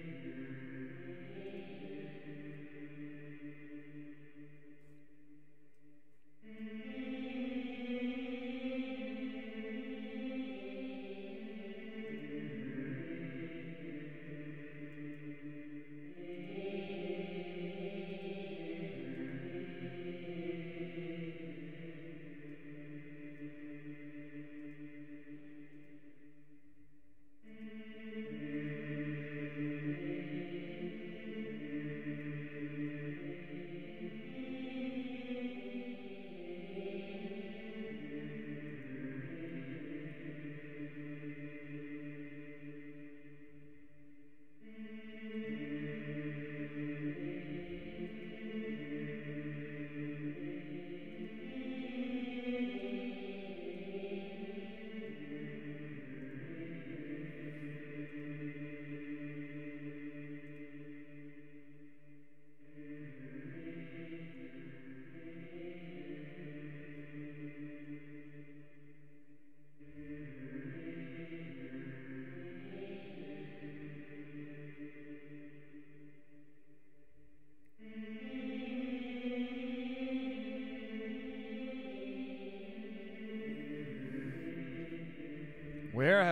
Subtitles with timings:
[0.00, 0.47] Amen.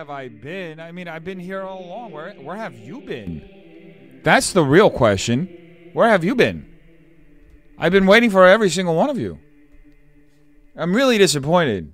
[0.07, 0.79] Have I been?
[0.79, 2.11] I mean, I've been here all along.
[2.11, 4.21] Where where have you been?
[4.23, 5.89] That's the real question.
[5.91, 6.65] Where have you been?
[7.77, 9.37] I've been waiting for every single one of you.
[10.77, 11.93] I'm really disappointed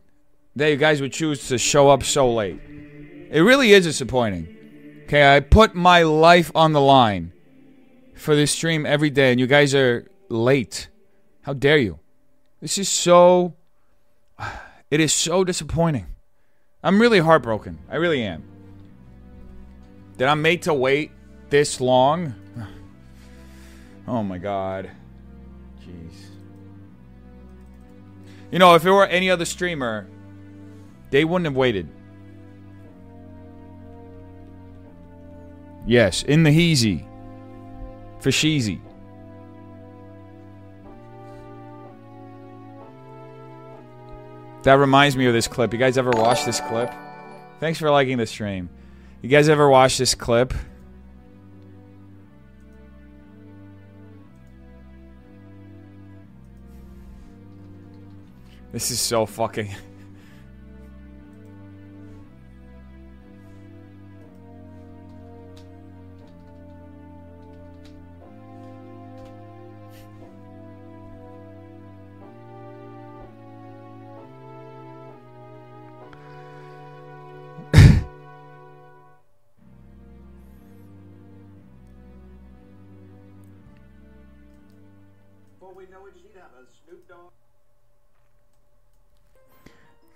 [0.56, 2.61] that you guys would choose to show up so late.
[3.31, 4.47] It really is disappointing.
[5.06, 7.34] Okay, I put my life on the line
[8.14, 10.88] for this stream every day, and you guys are late.
[11.41, 11.97] How dare you?
[12.61, 13.56] This is so.
[14.91, 16.12] It is so disappointing.
[16.84, 17.80] I'm really heartbroken.
[17.89, 18.44] I really am.
[20.17, 21.12] That I'm made to wait
[21.50, 22.36] this long.
[24.06, 24.92] Oh my god.
[25.80, 26.14] Jeez.
[28.52, 30.07] You know, if it were any other streamer,
[31.09, 31.88] they wouldn't have waited.
[35.88, 37.06] Yes, in the heezy.
[38.19, 38.81] For sheezy.
[44.63, 45.74] That reminds me of this clip.
[45.74, 46.90] You guys ever watch this clip?
[47.59, 48.69] Thanks for liking the stream.
[49.22, 50.53] You guys ever watch this clip?
[58.72, 59.69] This is so fucking.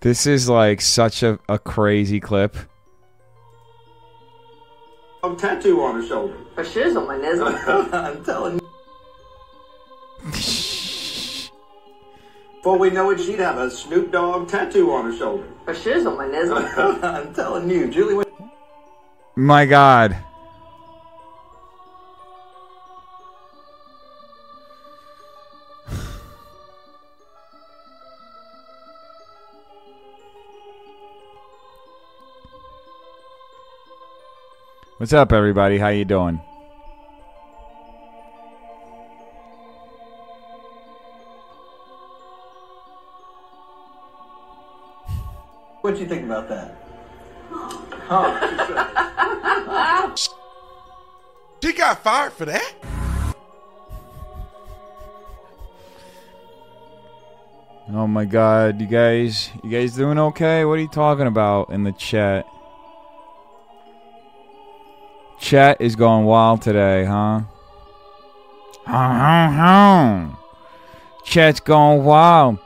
[0.08, 2.56] This is like such a, a crazy clip.
[5.22, 6.38] A tattoo on her shoulder.
[6.56, 7.48] A shizzle, my nizzle.
[7.94, 8.70] I'm telling you.
[12.56, 15.44] Before we know it, she'd have a Snoop Dogg tattoo on her shoulder.
[15.68, 17.04] A shizzle, my nizzle.
[17.04, 18.24] I'm telling you, Julie.
[19.36, 20.16] My god.
[34.98, 35.78] What's up everybody?
[35.78, 36.42] How you doing?
[45.82, 46.76] What you think about that?
[51.64, 52.74] She got fired for that?
[57.90, 60.66] Oh my god, you guys you guys doing okay?
[60.66, 62.48] What are you talking about in the chat?
[65.48, 67.40] Chat is going wild today, huh?
[71.24, 72.60] Chat's going wild.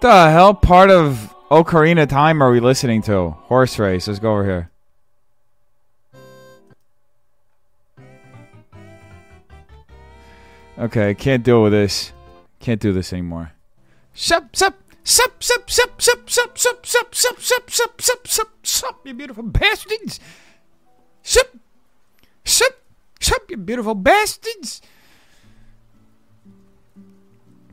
[0.00, 3.30] The hell part of Ocarina Time are we listening to?
[3.30, 4.06] Horse race.
[4.06, 4.70] Let's go over here.
[10.78, 12.12] Okay, can't deal with this.
[12.60, 13.50] Can't do this anymore.
[14.14, 19.06] Sup, sup, sup, sup, sup, sup, sup, sup, sup, sup, sup, sup, sup, sup, sup,
[19.06, 20.20] you beautiful bastards.
[21.22, 21.56] Sup,
[22.44, 22.74] sup,
[23.20, 24.82] sup, you beautiful bastards.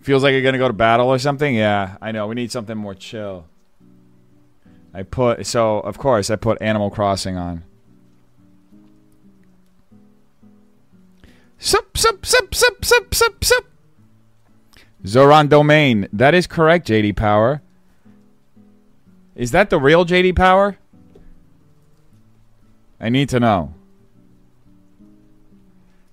[0.02, 1.54] Feels like you're gonna go to battle or something.
[1.54, 2.28] Yeah, I know.
[2.28, 3.46] We need something more chill.
[4.94, 7.64] I put so of course I put Animal Crossing on.
[11.60, 13.66] Sup sup sup sup sup sup sup.
[15.06, 16.08] Zora's Domain.
[16.12, 17.62] That is correct, JD Power.
[19.36, 20.78] Is that the real JD Power?
[23.00, 23.74] I need to know.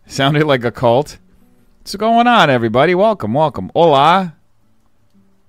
[0.06, 1.18] Sounded like a cult.
[1.80, 2.94] What's going on, everybody?
[2.94, 3.70] Welcome, welcome.
[3.74, 4.34] Olá.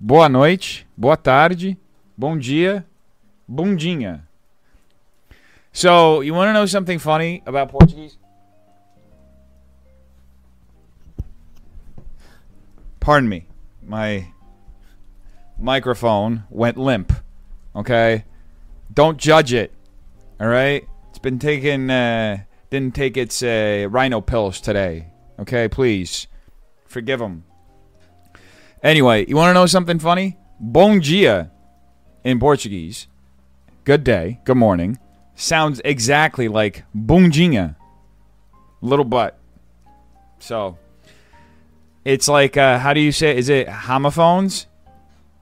[0.00, 0.84] Boa noite.
[0.96, 1.76] Boa tarde.
[2.16, 2.84] Bom dia.
[3.48, 4.22] Bundinha.
[5.72, 8.18] So, you want to know something funny about Portuguese?
[13.08, 13.46] Pardon me.
[13.82, 14.34] My
[15.58, 17.10] microphone went limp.
[17.74, 18.26] Okay?
[18.92, 19.72] Don't judge it.
[20.38, 20.86] All right?
[21.08, 25.06] It's been taking uh didn't take its uh, rhino pills today.
[25.38, 26.26] Okay, please.
[26.84, 27.44] Forgive him.
[28.82, 30.36] Anyway, you want to know something funny?
[30.60, 31.50] Bom dia
[32.24, 33.06] in Portuguese.
[33.84, 34.98] Good day, good morning.
[35.34, 37.74] Sounds exactly like bundinha.
[38.82, 39.38] Little butt.
[40.40, 40.76] So,
[42.08, 44.66] it's like, uh, how do you say, is it homophones?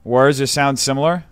[0.03, 1.23] Words that sound similar?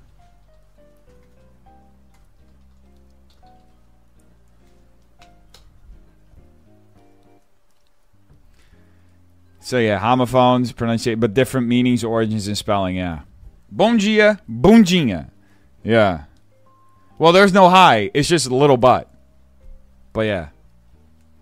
[9.59, 12.95] So yeah, homophones, pronunciation, but different meanings, origins, and spelling.
[12.95, 13.23] Yeah.
[13.69, 14.39] Bom dia.
[15.83, 16.23] Yeah.
[17.17, 18.09] Well, there's no hi.
[18.13, 19.11] It's just a little butt.
[20.13, 20.49] But yeah,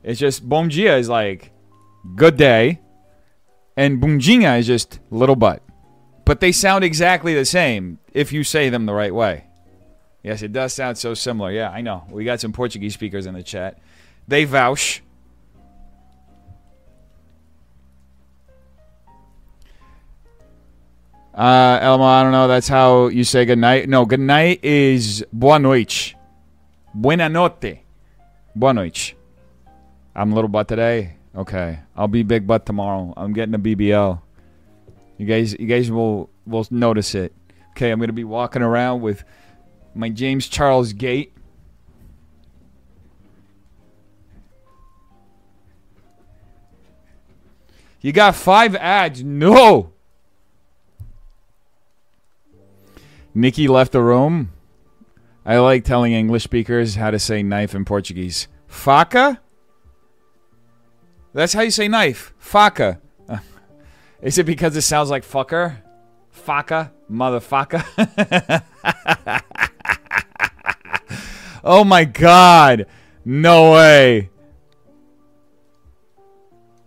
[0.01, 1.51] it's just bom is like
[2.15, 2.79] good day,
[3.75, 5.61] and bundinha is just little butt.
[6.25, 9.45] But they sound exactly the same if you say them the right way.
[10.23, 11.51] Yes, it does sound so similar.
[11.51, 12.05] Yeah, I know.
[12.09, 13.77] We got some Portuguese speakers in the chat.
[14.27, 15.03] They vouch.
[21.33, 22.47] Uh, Elmo, I don't know.
[22.47, 23.89] That's how you say good night.
[23.89, 26.15] No, good night is boa noite.
[26.93, 27.79] Buena notte.
[28.55, 29.15] Boa noite.
[30.15, 31.17] I'm a little butt today.
[31.35, 33.13] Okay, I'll be big butt tomorrow.
[33.17, 34.21] I'm getting a BBL.
[35.17, 37.33] You guys, you guys will will notice it.
[37.71, 39.23] Okay, I'm gonna be walking around with
[39.95, 41.33] my James Charles gait.
[48.01, 49.23] You got five ads.
[49.23, 49.93] No.
[53.33, 54.51] Nikki left the room.
[55.45, 58.47] I like telling English speakers how to say knife in Portuguese.
[58.69, 59.39] Faca?
[61.33, 62.33] That's how you say knife.
[62.41, 62.99] Faca.
[63.27, 63.39] Uh,
[64.21, 65.77] Is it because it sounds like fucker?
[66.45, 66.91] Faca?
[67.11, 67.83] Motherfucker?
[71.63, 72.85] oh my god.
[73.25, 74.29] No way.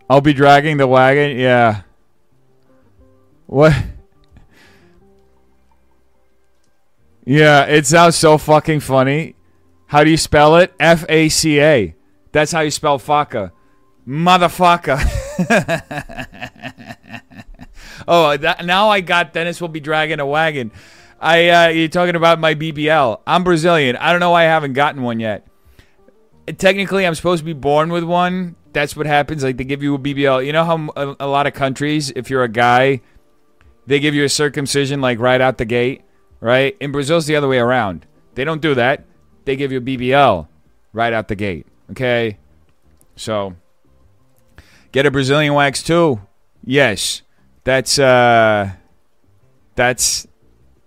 [0.08, 1.36] I'll be dragging the wagon?
[1.36, 1.82] Yeah.
[3.46, 3.74] What?
[7.24, 9.34] Yeah, it sounds so fucking funny.
[9.86, 10.72] How do you spell it?
[10.78, 11.94] F A C A.
[12.30, 13.50] That's how you spell faca.
[14.06, 14.98] Motherfucker.
[18.08, 20.70] oh, that, now I got Dennis will be dragging a wagon.
[21.20, 23.20] I uh, you're talking about my BBL.
[23.26, 23.96] I'm Brazilian.
[23.96, 25.46] I don't know why I haven't gotten one yet.
[26.58, 28.54] Technically, I'm supposed to be born with one.
[28.72, 29.42] That's what happens.
[29.42, 30.44] Like they give you a BBL.
[30.44, 33.00] You know how a, a lot of countries, if you're a guy,
[33.86, 36.02] they give you a circumcision like right out the gate
[36.40, 36.76] right?
[36.80, 38.06] In Brazil, it's the other way around.
[38.34, 39.04] They don't do that.
[39.44, 40.46] They give you a BBL
[40.92, 41.66] right out the gate.
[41.90, 42.38] Okay,
[43.14, 43.54] so
[44.96, 46.18] get a Brazilian wax too.
[46.64, 47.20] Yes,
[47.64, 48.70] that's uh,
[49.74, 50.26] that's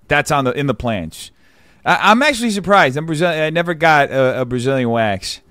[0.07, 1.31] that's on the in the plans.
[1.85, 2.97] I, I'm actually surprised.
[2.97, 3.29] I'm Brazil.
[3.29, 5.41] I never got a, a Brazilian wax.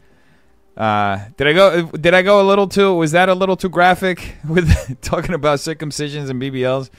[0.77, 1.87] Uh, did I go?
[1.87, 2.95] Did I go a little too?
[2.95, 6.91] Was that a little too graphic with talking about circumcisions and BBLs?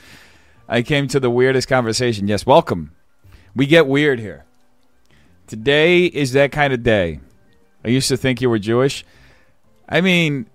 [0.66, 2.26] I came to the weirdest conversation.
[2.26, 2.92] Yes, welcome.
[3.54, 4.46] We get weird here.
[5.46, 7.20] Today is that kind of day.
[7.84, 9.04] I used to think you were Jewish.
[9.88, 10.46] I mean,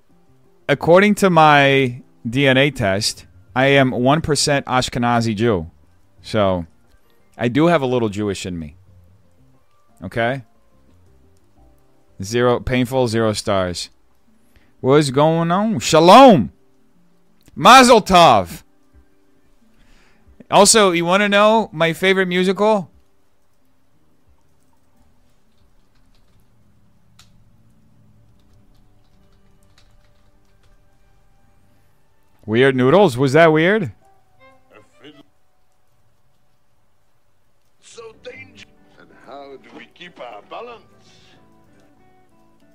[0.67, 4.21] according to my DNA test, I am 1%
[4.63, 5.69] Ashkenazi Jew.
[6.21, 6.65] So,
[7.37, 8.75] I do have a little Jewish in me.
[10.03, 10.43] Okay?
[12.21, 13.89] Zero painful, zero stars.
[14.79, 15.79] What's going on?
[15.79, 16.51] Shalom.
[17.55, 18.63] Mazel tov.
[20.51, 22.91] Also, you want to know my favorite musical?
[32.45, 33.17] Weird Noodles?
[33.17, 33.91] Was that weird?
[37.79, 38.65] So dangerous.
[38.99, 40.83] And how do we keep our balance?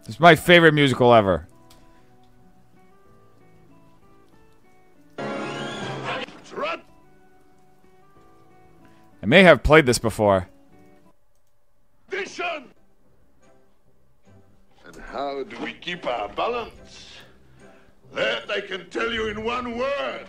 [0.06, 1.46] It's my favorite musical ever.
[9.22, 10.48] I may have played this before.
[12.08, 12.70] Tradition!
[14.84, 16.79] And how do we keep our balance?
[18.12, 20.26] That I can tell you in one word.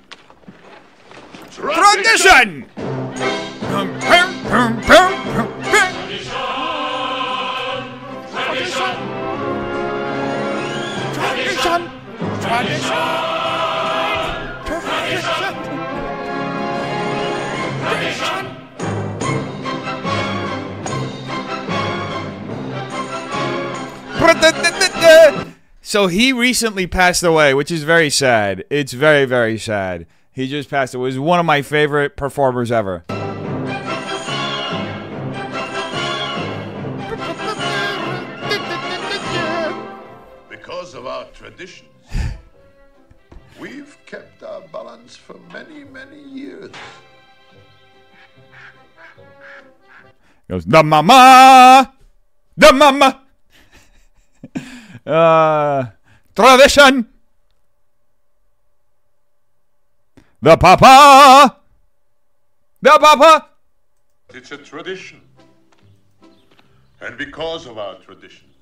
[1.50, 2.66] Tradition!
[2.70, 2.70] Tradition!
[12.40, 13.02] Tradition!
[24.20, 25.51] Tradition!
[25.92, 28.64] So he recently passed away, which is very sad.
[28.70, 30.08] It's very, very sad.
[30.32, 31.12] He just passed away.
[31.12, 33.04] He was one of my favorite performers ever.
[40.48, 41.90] Because of our traditions,
[43.60, 46.72] we've kept our balance for many, many years.
[50.50, 51.94] goes the mama,
[52.56, 53.24] the mama,
[55.06, 55.86] uh,
[56.36, 57.08] tradition,
[60.42, 61.58] the papa,
[62.82, 63.50] the papa.
[64.34, 65.22] It's a tradition.
[67.02, 68.56] And because of our traditions,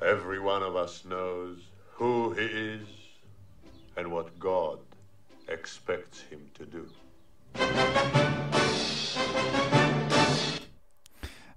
[0.00, 1.58] every one of us knows
[1.92, 2.86] who he is
[3.96, 4.78] and what God
[5.48, 6.88] expects him to do.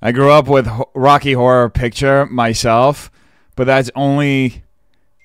[0.01, 3.11] I grew up with Rocky Horror Picture myself,
[3.55, 4.63] but that's only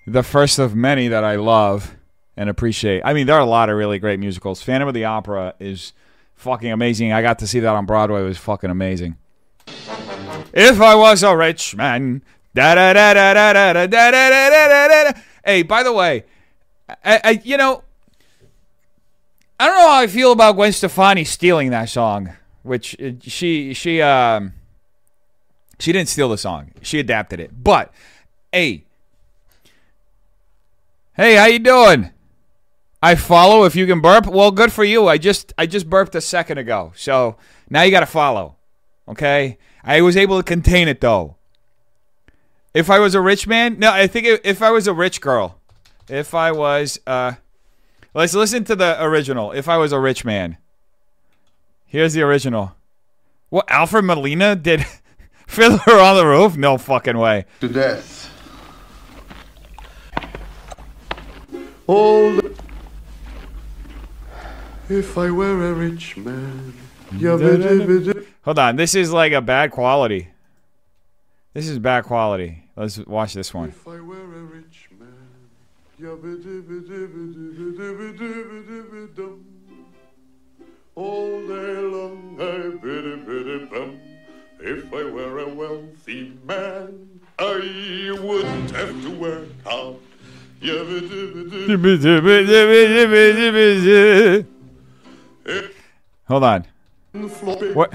[0.04, 1.96] the first of many that I love
[2.36, 3.02] and appreciate.
[3.04, 4.62] I mean, there are a lot of really great musicals.
[4.62, 5.92] Phantom of the Opera is
[6.34, 7.12] fucking amazing.
[7.12, 8.22] I got to see that on Broadway.
[8.22, 9.16] It was fucking amazing.
[10.52, 12.22] If I was a rich man,
[12.54, 15.20] da da da da da da da da da da da da.
[15.44, 16.24] Hey, by the way,
[16.88, 17.84] I, I you know,
[19.60, 23.72] I don't know how I feel about Gwen Stefani stealing that song, which uh, she
[23.72, 24.52] she um
[25.78, 26.72] she didn't steal the song.
[26.82, 27.62] She adapted it.
[27.62, 27.92] But
[28.52, 28.84] hey,
[31.14, 32.10] hey, how you doing?
[33.02, 34.26] I follow if you can burp.
[34.26, 35.08] Well, good for you.
[35.08, 36.92] I just I just burped a second ago.
[36.96, 37.36] So
[37.68, 38.56] now you got to follow.
[39.06, 39.58] Okay?
[39.82, 41.36] I was able to contain it though.
[42.72, 45.60] If I was a rich man, no, I think if I was a rich girl,
[46.08, 47.34] if I was uh
[48.14, 49.50] Let's listen to the original.
[49.50, 50.56] If I was a rich man.
[51.84, 52.76] Here's the original.
[53.48, 54.86] What Alfred Molina did
[55.46, 56.56] Fiddler on the Roof?
[56.56, 57.44] No fucking way.
[57.60, 58.30] To death.
[61.86, 62.38] All
[64.88, 66.74] If I were a rich man.
[68.42, 70.28] Hold on, this is like a bad quality.
[71.52, 72.64] This is bad quality.
[72.74, 73.68] Let's watch this one.
[73.68, 75.08] If I were a rich man.
[80.96, 84.00] All day long I biddy biddy bum.
[84.66, 89.96] If I were a wealthy man, I wouldn't have to work hard.
[96.28, 96.64] Hold on.
[97.74, 97.92] What?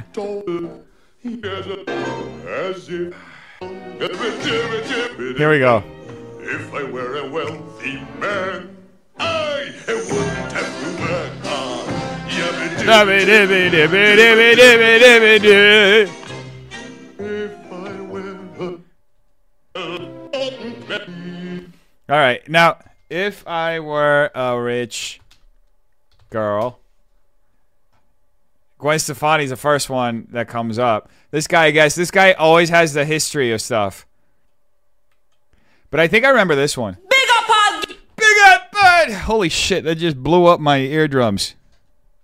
[5.40, 5.84] Here we go.
[6.40, 8.78] If I were a wealthy man,
[9.18, 11.90] I wouldn't have to work hard.
[19.76, 19.90] All
[22.10, 22.48] right.
[22.50, 22.78] Now,
[23.10, 25.20] if I were a rich
[26.30, 26.80] girl,
[28.78, 31.10] Gwen Stefani's the first one that comes up.
[31.32, 34.06] This guy, I guess, this guy always has the history of stuff.
[35.92, 36.98] But I think I remember this one.
[37.10, 37.82] Big up all
[38.16, 39.12] Big up, bud!
[39.12, 41.56] Holy shit, that just blew up my eardrums.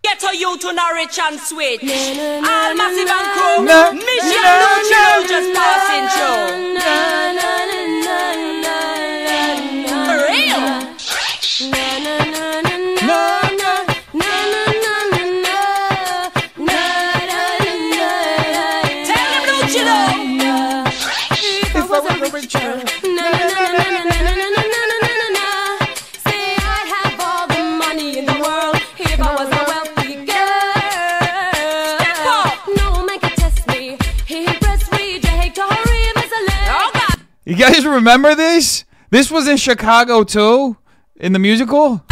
[0.04, 1.82] get to you to Norwich and Switch.
[1.84, 3.66] All massive and crew.
[3.66, 7.35] Na- Mission na- Lucha na- just passing through.
[37.56, 38.84] You guys remember this?
[39.12, 40.76] This was in Chicago too,
[41.16, 42.04] in the musical.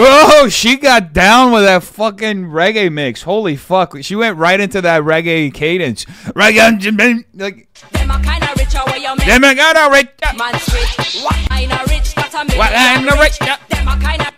[0.00, 3.20] Oh, she got down with that fucking reggae mix.
[3.20, 3.94] Holy fuck.
[4.00, 6.06] She went right into that reggae cadence.
[6.06, 7.24] Reggae.
[7.34, 9.26] Like, them are kind of rich, how you make?
[9.26, 10.08] Them are kind of rich.
[10.38, 11.22] Man's rich.
[11.22, 12.14] What kind of rich?
[12.16, 13.38] What kind of rich?
[13.38, 14.37] Them are kind of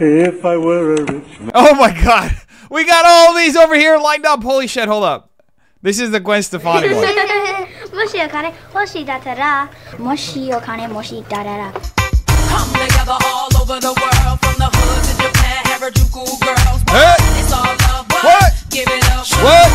[0.00, 1.50] If I were a rich man.
[1.54, 2.34] Oh my god.
[2.70, 4.42] We got all these over here lined up.
[4.42, 5.30] Holy shit, hold up.
[5.82, 7.04] This is the Gwen Stefani one.
[16.88, 17.16] Hey.
[18.24, 18.52] What?
[18.70, 19.26] give it up.
[19.44, 19.68] What?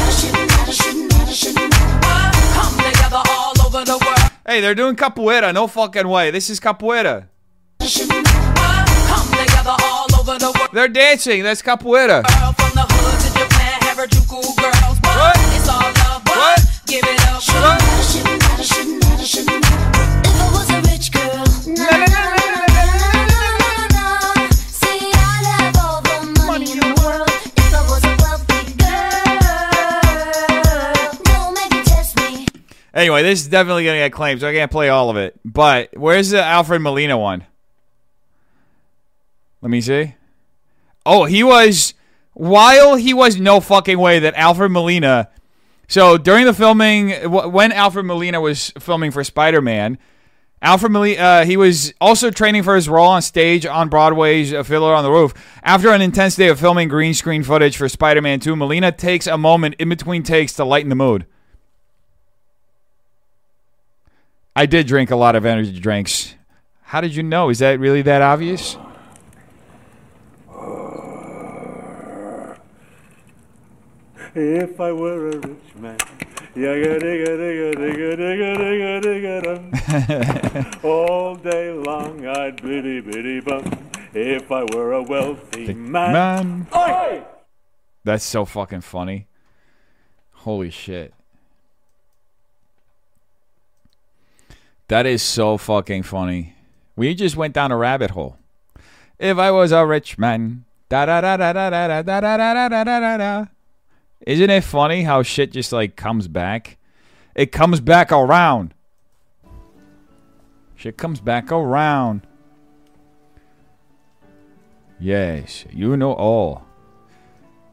[2.56, 4.19] Come together all over the world.
[4.50, 5.54] Hey, they're doing capoeira.
[5.54, 6.32] No fucking way.
[6.32, 7.28] This is capoeira.
[7.78, 8.88] What?
[9.08, 11.44] Come together all over the world, They're dancing.
[11.44, 12.24] That's capoeira.
[33.30, 35.40] This is definitely going to get claimed, so I can't play all of it.
[35.46, 37.46] But where's the Alfred Molina one?
[39.62, 40.16] Let me see.
[41.06, 41.94] Oh, he was.
[42.34, 45.30] While he was no fucking way that Alfred Molina.
[45.88, 49.98] So during the filming, when Alfred Molina was filming for Spider Man,
[50.62, 54.64] Alfred Molina, uh, he was also training for his role on stage on Broadway's uh,
[54.64, 55.34] Fiddler on the Roof.
[55.64, 59.28] After an intense day of filming green screen footage for Spider Man 2, Molina takes
[59.28, 61.26] a moment in between takes to lighten the mood.
[64.60, 66.36] I did drink a lot of energy drinks.
[66.82, 67.48] How did you know?
[67.48, 68.76] Is that really that obvious?
[74.36, 75.98] If I were a rich man.
[80.84, 83.64] All day long I'd biddy biddy bum.
[84.14, 86.12] If I were a wealthy man.
[86.12, 86.68] Man.
[88.04, 89.28] That's so fucking funny.
[90.32, 91.14] Holy shit.
[94.90, 96.56] That is so fucking funny.
[96.96, 98.38] We just went down a rabbit hole.
[99.20, 100.66] If I was a rich man.
[100.90, 103.46] Da da da da da da da da da da da da da da.
[104.26, 106.80] Isn't it funny how shit just like comes back?
[107.36, 108.74] It comes back around.
[110.76, 112.26] Shit comes back around.
[115.00, 116.64] Yes, you know all.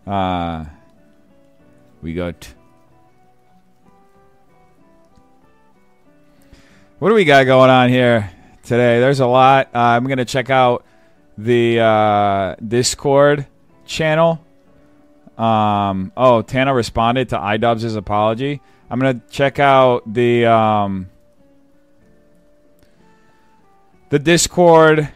[0.06, 0.66] Uh,
[2.02, 2.52] we got.
[6.98, 8.30] What do we got going on here
[8.62, 9.00] today?
[9.00, 9.66] There's a lot.
[9.74, 10.82] Uh, I'm going to check out
[11.36, 13.46] the uh, Discord
[13.84, 14.42] channel.
[15.36, 18.62] Um, oh, Tana responded to iDubbbz' apology.
[18.88, 21.10] I'm going to check out the um,
[24.08, 25.06] the Discord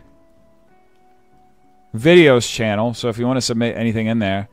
[1.97, 2.93] videos channel.
[2.93, 4.51] So if you want to submit anything in there,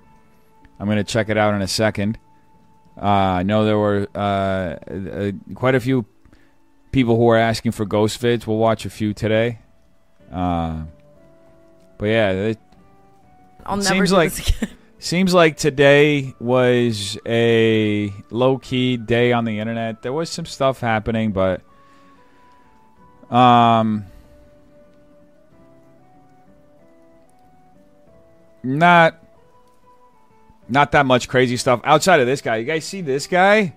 [0.80, 2.20] I'm going to check it out in a second.
[2.96, 6.06] Uh, I know there were uh, uh, quite a few
[6.98, 8.48] people who are asking for ghost vids.
[8.48, 9.60] We'll watch a few today.
[10.34, 10.82] Uh,
[12.00, 12.60] but yeah, it
[13.70, 14.32] It seems like-
[14.98, 20.02] seems like today was a low key day on the internet.
[20.02, 21.62] There was some stuff happening, but
[23.30, 24.06] um,
[28.64, 29.22] not
[30.68, 32.56] not that much crazy stuff outside of this guy.
[32.56, 33.76] You guys see this guy?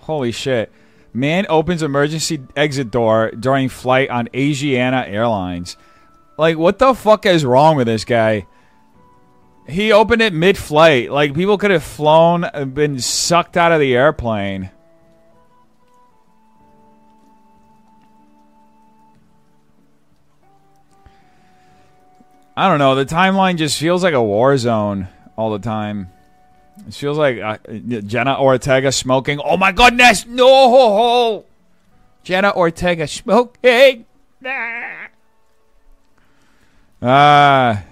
[0.00, 0.70] Holy shit.
[1.14, 5.76] Man opens emergency exit door during flight on Asiana Airlines.
[6.38, 8.46] Like, what the fuck is wrong with this guy?
[9.68, 11.12] He opened it mid flight.
[11.12, 14.70] Like, people could have flown, and been sucked out of the airplane.
[22.56, 22.94] I don't know.
[22.94, 26.10] The timeline just feels like a war zone all the time.
[26.88, 27.58] It feels like uh,
[28.02, 29.40] Jenna Ortega smoking.
[29.44, 31.44] Oh my goodness, no!
[32.24, 34.06] Jenna Ortega smoking.
[37.00, 37.84] Ah.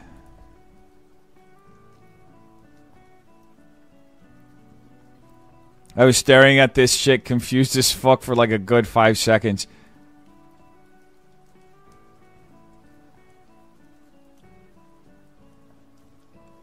[5.97, 9.67] I was staring at this shit confused as fuck for like a good five seconds.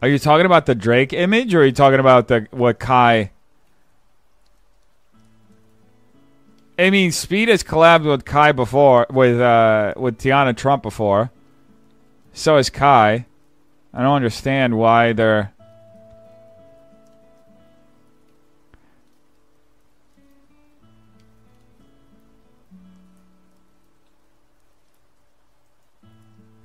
[0.00, 3.32] Are you talking about the Drake image, or are you talking about the what Kai?
[6.78, 11.32] I mean, Speed has collabed with Kai before, with uh, with Tiana Trump before.
[12.32, 13.26] So has Kai.
[13.92, 15.52] I don't understand why they're.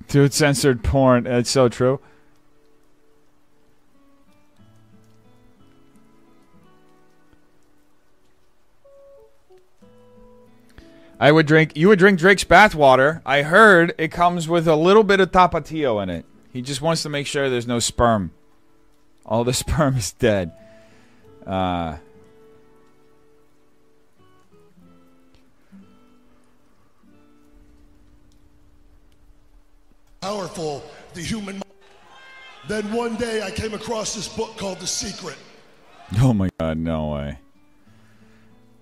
[0.06, 1.26] Dude, censored porn.
[1.26, 1.98] It's so true.
[11.24, 11.74] I would drink.
[11.74, 13.22] You would drink Drake's bathwater.
[13.24, 16.26] I heard it comes with a little bit of tapatio in it.
[16.52, 18.30] He just wants to make sure there's no sperm.
[19.24, 20.52] All the sperm is dead.
[21.46, 21.96] Uh,
[30.20, 30.84] powerful
[31.14, 31.62] the human.
[32.68, 35.38] Then one day I came across this book called The Secret.
[36.20, 37.38] oh my god, no way.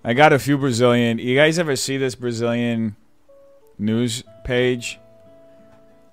[0.04, 1.18] I got a few Brazilian.
[1.18, 2.96] You guys ever see this Brazilian
[3.78, 4.98] news page?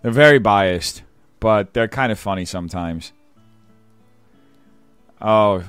[0.02, 1.04] They're very biased,
[1.40, 3.14] but they're kind of funny sometimes.
[5.22, 5.64] Oh,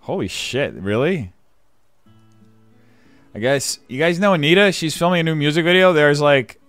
[0.00, 0.74] holy shit!
[0.74, 1.32] Really?
[3.34, 4.76] I guess you guys know Anitta.
[4.76, 5.92] She's filming a new music video.
[5.92, 6.60] There's like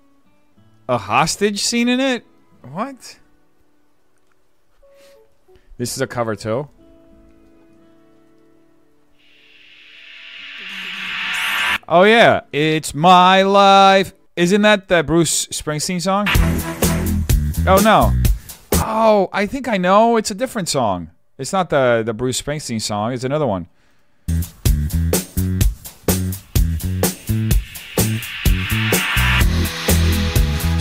[0.88, 2.24] a hostage scene in it.
[2.62, 3.18] What?
[5.78, 6.70] This is a cover too.
[11.92, 14.14] Oh yeah, it's my life.
[14.36, 16.28] Isn't that the Bruce Springsteen song?
[17.66, 18.14] Oh no.
[18.74, 20.16] Oh, I think I know.
[20.16, 21.10] It's a different song.
[21.40, 23.14] It's not the the Bruce Springsteen song.
[23.14, 23.70] It's another one.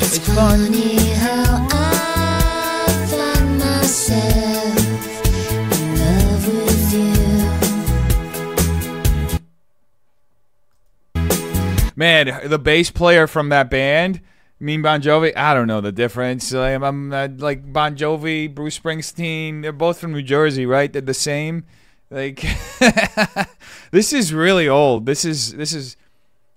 [0.05, 4.38] It's funny how I find myself
[11.99, 14.21] Man, the bass player from that band,
[14.61, 15.37] Mean Bon Jovi.
[15.37, 16.53] I don't know the difference.
[16.53, 19.63] Like, I'm uh, like Bon Jovi, Bruce Springsteen.
[19.63, 20.93] They're both from New Jersey, right?
[20.93, 21.65] They're the same.
[22.09, 22.45] Like,
[23.91, 25.07] this is really old.
[25.07, 25.97] This is this is,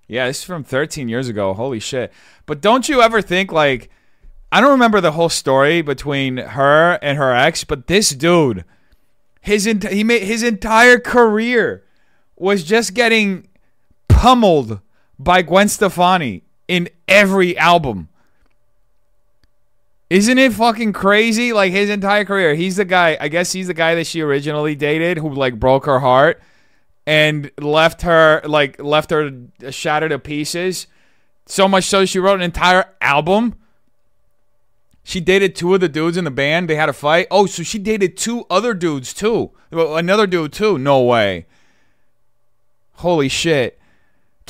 [0.08, 1.56] yeah, this is from 13 years ago.
[1.56, 2.14] Holy shit!
[2.46, 3.90] But don't you ever think like,
[4.52, 8.64] I don't remember the whole story between her and her ex, but this dude,
[9.42, 11.84] his ent- he made his entire career
[12.36, 13.48] was just getting
[14.08, 14.82] pummeled
[15.24, 18.10] by Gwen Stefani in every album.
[20.10, 21.54] Isn't it fucking crazy?
[21.54, 23.18] Like his entire career, he's the guy.
[23.20, 26.42] I guess he's the guy that she originally dated, who like broke her heart
[27.06, 29.32] and left her like left her
[29.70, 30.88] shattered to pieces.
[31.46, 33.56] So much so she wrote an entire album.
[35.04, 36.70] She dated two of the dudes in the band.
[36.70, 37.28] They had a fight.
[37.32, 39.52] Oh, so she dated two other dudes too.
[39.72, 40.78] Another dude too.
[40.78, 41.48] No way.
[42.96, 43.81] Holy shit.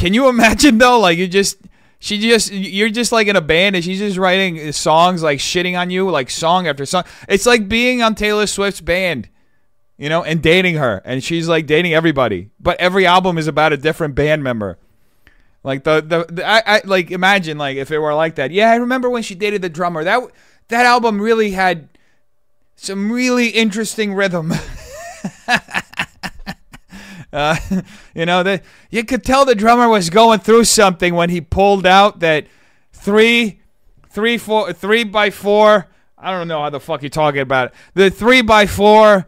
[0.02, 1.00] Can you imagine though?
[1.00, 1.58] Like you just
[2.00, 5.80] she just you're just like in a band and she's just writing songs like shitting
[5.80, 7.04] on you like song after song.
[7.30, 9.30] It's like being on Taylor Swift's band,
[10.00, 12.50] you know, and dating her and she's like dating everybody.
[12.60, 14.80] But every album is about a different band member.
[15.64, 18.50] Like the the, the I, I like imagine like if it were like that.
[18.50, 20.04] Yeah, I remember when she dated the drummer.
[20.04, 20.24] That
[20.70, 21.90] that album really had
[22.76, 24.52] some really interesting rhythm.
[27.34, 27.56] Uh,
[28.16, 31.86] you know that you could tell the drummer was going through something when he pulled
[31.86, 32.48] out that
[32.92, 33.62] three,
[34.10, 35.88] three, four, three by four.
[36.18, 37.74] I don't know how the fuck you're talking about it.
[37.94, 39.26] The three by four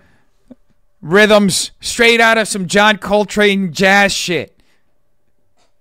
[1.01, 4.61] rhythms straight out of some John Coltrane jazz shit.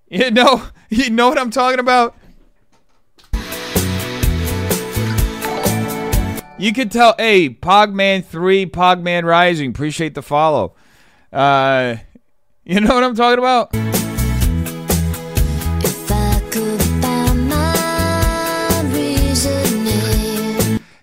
[0.09, 2.17] You know, you know what I'm talking about.
[6.59, 9.71] You could tell, hey, Pogman three, Pogman Rising.
[9.71, 10.77] Appreciate the follow.
[11.33, 11.97] Uh,
[12.65, 13.71] you know what I'm talking about?
[15.85, 17.83] If I could find my.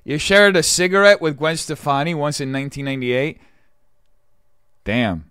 [0.10, 3.40] You shared a cigarette with Gwen Stefani once in 1998.
[4.84, 5.30] Damn.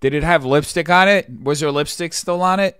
[0.00, 1.30] Did it have lipstick on it?
[1.42, 2.78] Was there lipstick still on it?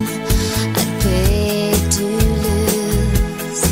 [0.00, 3.64] I'd pay to lose.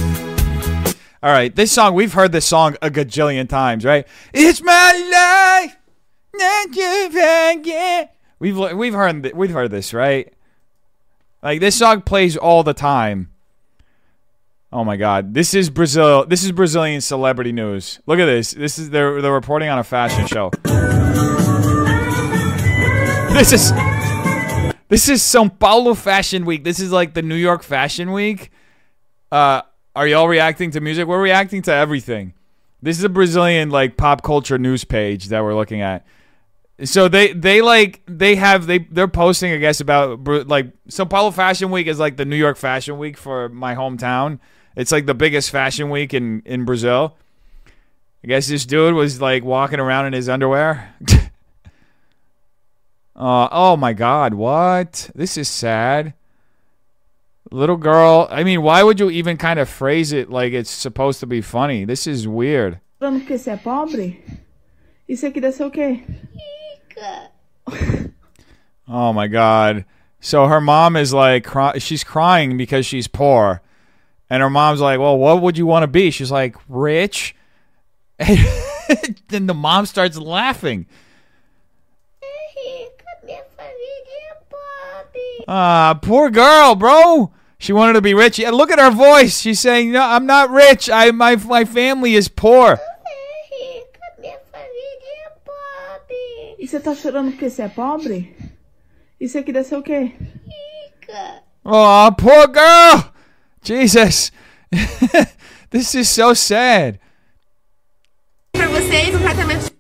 [1.25, 4.07] All right, this song we've heard this song a gajillion times, right?
[4.33, 5.32] It's my life, not you forget.
[8.38, 10.33] We've we've heard we've heard this, right?
[11.42, 13.31] Like this song plays all the time.
[14.72, 16.24] Oh my God, this is Brazil.
[16.24, 18.00] This is Brazilian celebrity news.
[18.07, 18.52] Look at this.
[18.52, 20.50] This is they're they're reporting on a fashion show.
[23.33, 23.72] This is
[24.88, 26.64] this is São Paulo Fashion Week.
[26.64, 28.50] This is like the New York Fashion Week.
[29.31, 29.62] Uh,
[29.96, 31.07] Are y'all reacting to music?
[31.07, 32.35] We're reacting to everything.
[32.83, 36.05] This is a Brazilian like pop culture news page that we're looking at.
[36.85, 41.31] So they they like they have they they're posting I guess about like Sao Paulo
[41.31, 44.40] Fashion Week is like the New York Fashion Week for my hometown.
[44.77, 47.16] It's like the biggest fashion week in in Brazil.
[48.25, 50.95] I guess this dude was like walking around in his underwear.
[53.16, 55.11] uh, oh my god, what?
[55.14, 56.14] This is sad.
[57.51, 61.21] Little girl, I mean, why would you even kind of phrase it like it's supposed
[61.21, 61.85] to be funny?
[61.85, 62.81] This is weird.
[62.99, 64.25] Falando porque você é pobre?
[65.09, 66.03] Isso aqui deve ser o quê?
[68.88, 69.85] Oh my god.
[70.21, 73.62] So her mom is like cry- she's crying because she's poor.
[74.29, 77.35] And her mom's like, "Well, what would you want to be?" She's like, "Rich."
[78.19, 80.87] And then the mom starts laughing.
[85.49, 87.33] Ah, poor girl, bro.
[87.59, 88.38] She wanted to be rich.
[88.38, 89.41] Yeah, look at her voice.
[89.41, 90.91] She's saying, "No, I'm not rich.
[90.91, 92.79] I my my family is poor."
[96.62, 98.37] E você tá chorando porque você é pobre?
[99.20, 100.12] Isso aqui deve ser o quê?
[101.64, 103.12] Oh, poor girl.
[103.64, 104.31] Jesus.
[105.70, 107.01] this is so sad.
[108.53, 109.72] Pra vocês, um tratamento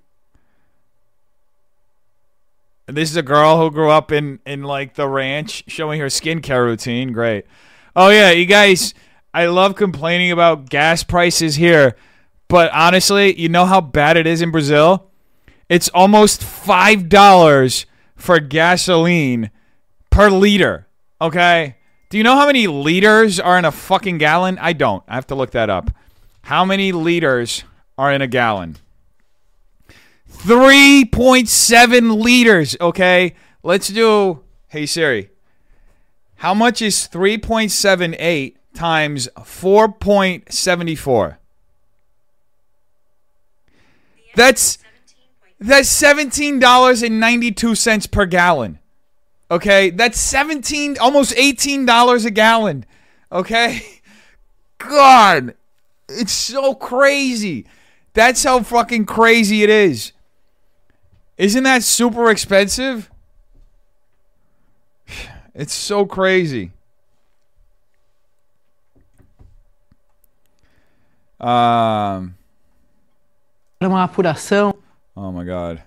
[2.88, 6.64] This is a girl who grew up in in like the ranch, showing her skincare
[6.64, 7.12] routine.
[7.12, 7.44] Great.
[7.94, 8.92] Oh yeah, you guys.
[9.32, 11.94] I love complaining about gas prices here,
[12.48, 15.11] but honestly, you know how bad it is in Brazil.
[15.72, 19.50] It's almost five dollars for gasoline
[20.10, 20.86] per liter.
[21.18, 21.76] Okay.
[22.10, 24.58] Do you know how many liters are in a fucking gallon?
[24.58, 25.02] I don't.
[25.08, 25.90] I have to look that up.
[26.42, 27.64] How many liters
[27.96, 28.76] are in a gallon?
[30.30, 33.34] 3.7 liters, okay?
[33.62, 35.30] Let's do Hey Siri.
[36.34, 41.36] How much is 3.78 times 4.74?
[44.34, 44.78] That's
[45.62, 48.80] that's $17.92 per gallon.
[49.50, 49.88] Okay?
[49.90, 52.84] That's 17 almost $18 a gallon.
[53.30, 54.00] Okay?
[54.78, 55.54] God.
[56.08, 57.66] It's so crazy.
[58.14, 60.12] That's how fucking crazy it is.
[61.38, 63.10] Isn't that super expensive?
[65.54, 66.70] It's so crazy.
[71.38, 72.34] Um.
[73.82, 74.71] Uma apuração.
[75.16, 75.82] Oh my god.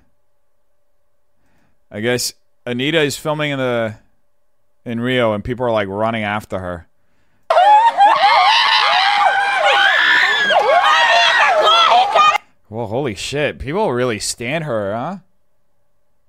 [1.90, 2.34] I guess
[2.66, 3.96] Anitta is filming in the
[4.86, 6.88] in Rio, and people are like running after her.
[12.68, 13.60] Well, holy shit!
[13.60, 15.18] People really stand her, huh?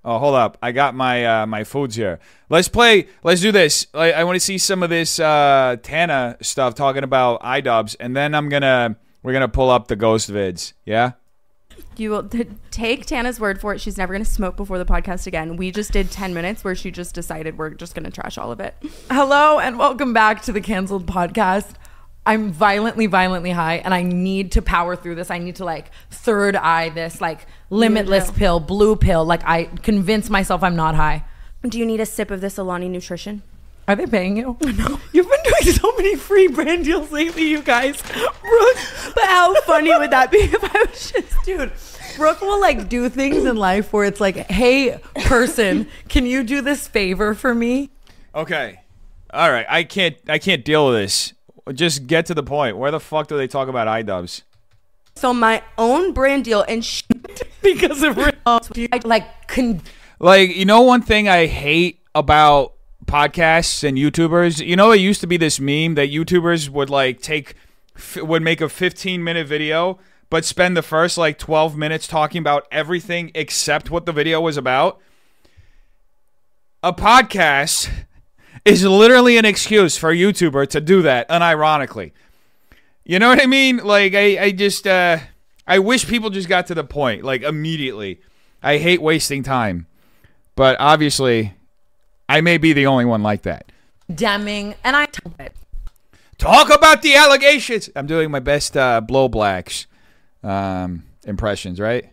[0.04, 0.58] Oh, hold up!
[0.62, 2.20] I got my uh, my foods here.
[2.48, 3.08] Let's play.
[3.22, 3.86] Let's do this.
[3.92, 8.14] I, I want to see some of this uh, Tana stuff talking about iDubbbz, and
[8.14, 10.74] then I'm gonna we're gonna pull up the ghost vids.
[10.84, 11.12] Yeah.
[11.96, 13.80] You will t- take Tana's word for it.
[13.80, 15.56] She's never going to smoke before the podcast again.
[15.56, 18.52] We just did 10 minutes where she just decided we're just going to trash all
[18.52, 18.74] of it.
[19.10, 21.74] Hello and welcome back to the canceled podcast.
[22.26, 25.30] I'm violently, violently high, and I need to power through this.
[25.30, 29.24] I need to like third eye this, like limitless pill, blue pill.
[29.24, 31.24] Like I convince myself I'm not high.
[31.62, 33.42] Do you need a sip of this Alani Nutrition?
[33.88, 34.56] Are they paying you?
[34.60, 35.00] No.
[35.12, 38.02] You've been doing so many free brand deals lately, you guys.
[38.02, 38.76] Brooke,
[39.14, 41.72] But how funny would that be if I was just, dude.
[42.16, 46.62] Brooke will like do things in life where it's like, hey, person, can you do
[46.62, 47.90] this favor for me?
[48.34, 48.80] Okay.
[49.32, 49.66] All right.
[49.68, 50.16] I can't.
[50.28, 51.32] I can't deal with this.
[51.74, 52.76] Just get to the point.
[52.78, 54.42] Where the fuck do they talk about iDubbbz?
[55.14, 57.02] So my own brand deal and sh-
[57.62, 59.82] because of I, like con-
[60.18, 62.74] Like, you know, one thing I hate about
[63.06, 64.64] podcasts and YouTubers.
[64.64, 67.54] You know, it used to be this meme that YouTubers would like take,
[68.16, 72.66] would make a 15 minute video, but spend the first like 12 minutes talking about
[72.70, 75.00] everything except what the video was about.
[76.82, 77.90] A podcast
[78.64, 82.12] is literally an excuse for a YouTuber to do that, unironically.
[83.04, 83.78] You know what I mean?
[83.78, 85.18] Like, I, I just, uh,
[85.66, 88.20] I wish people just got to the point, like, immediately.
[88.62, 89.86] I hate wasting time.
[90.56, 91.54] But obviously,
[92.28, 93.70] I may be the only one like that.
[94.12, 95.06] Deming, and I
[96.38, 97.88] Talk about the allegations.
[97.96, 99.86] I'm doing my best uh, blow blacks
[100.42, 102.10] um, impressions, right?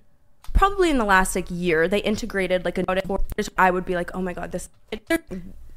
[0.53, 3.49] probably in the last like year they integrated like a notice.
[3.57, 4.69] I would be like, oh my god, this.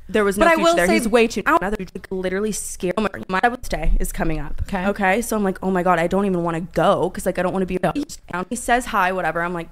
[0.08, 0.86] There was no But I will there.
[0.86, 1.42] say- He's way too.
[1.46, 2.94] Another like, literally scared.
[2.96, 4.62] Oh my, my Mother's Day is coming up.
[4.62, 4.86] Okay.
[4.86, 5.20] Okay.
[5.20, 7.42] So I'm like, oh my god, I don't even want to go because like I
[7.42, 7.78] don't want to be.
[8.48, 9.42] He says hi, whatever.
[9.42, 9.68] I'm like,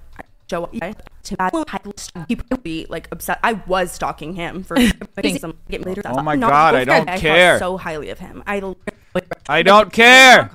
[0.55, 0.95] Joe.
[1.25, 3.41] To that, he would be like upset.
[3.43, 4.77] I was stalking him for
[5.17, 5.43] things.
[5.43, 6.03] I'm getting oh later.
[6.05, 7.59] Oh my God, I don't I care.
[7.59, 8.43] thought so highly of him.
[8.47, 8.75] I
[9.49, 10.51] I don't care.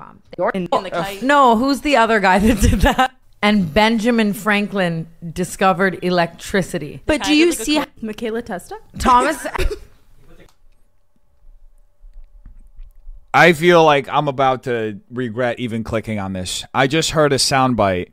[1.22, 3.16] No, who's the other guy that did that?
[3.42, 7.02] And Benjamin Franklin discovered electricity.
[7.06, 8.80] But do you see Nikola Tesla?
[9.00, 9.48] Thomas
[13.34, 16.66] I feel like I'm about to regret even clicking on this.
[16.74, 18.12] I just heard a soundbite.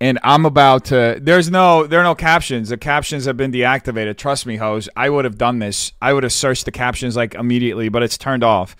[0.00, 2.68] And I'm about to there's no there are no captions.
[2.68, 4.16] The captions have been deactivated.
[4.16, 4.88] Trust me, hoes.
[4.96, 5.92] I would have done this.
[6.00, 8.76] I would have searched the captions like immediately, but it's turned off.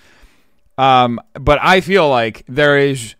[0.76, 3.16] Um, but I feel like there is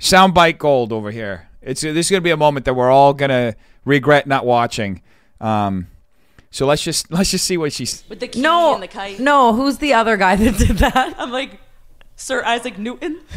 [0.00, 1.48] soundbite gold over here.
[1.62, 3.54] It's this is gonna be a moment that we're all gonna
[3.84, 5.02] regret not watching.
[5.40, 5.86] Um,
[6.50, 8.02] so let's just let's just see what she's.
[8.08, 9.20] With the key No, and the kite.
[9.20, 11.14] no, who's the other guy that did that?
[11.16, 11.60] I'm like,
[12.16, 13.20] Sir Isaac Newton.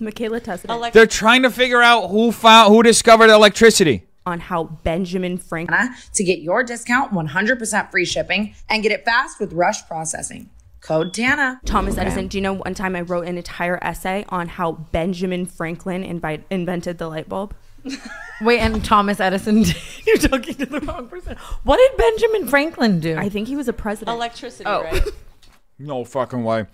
[0.00, 0.90] Michaela Testa.
[0.92, 4.04] They're trying to figure out who found who discovered electricity.
[4.26, 9.40] on how Benjamin Franklin to get your discount 100% free shipping and get it fast
[9.40, 10.50] with rush processing.
[10.80, 11.60] Code Tana.
[11.64, 12.02] Thomas Okay.
[12.02, 12.28] Edison.
[12.28, 16.44] Do you know one time I wrote an entire essay on how Benjamin Franklin invite,
[16.50, 17.54] invented the light bulb?
[18.42, 19.64] Wait, and Thomas Edison,
[20.06, 21.36] you're talking to the wrong person.
[21.64, 23.16] What did Benjamin Franklin do?
[23.16, 24.14] I think he was a president.
[24.14, 24.82] Electricity, Oh.
[24.84, 25.02] right?
[25.80, 26.66] No fucking way.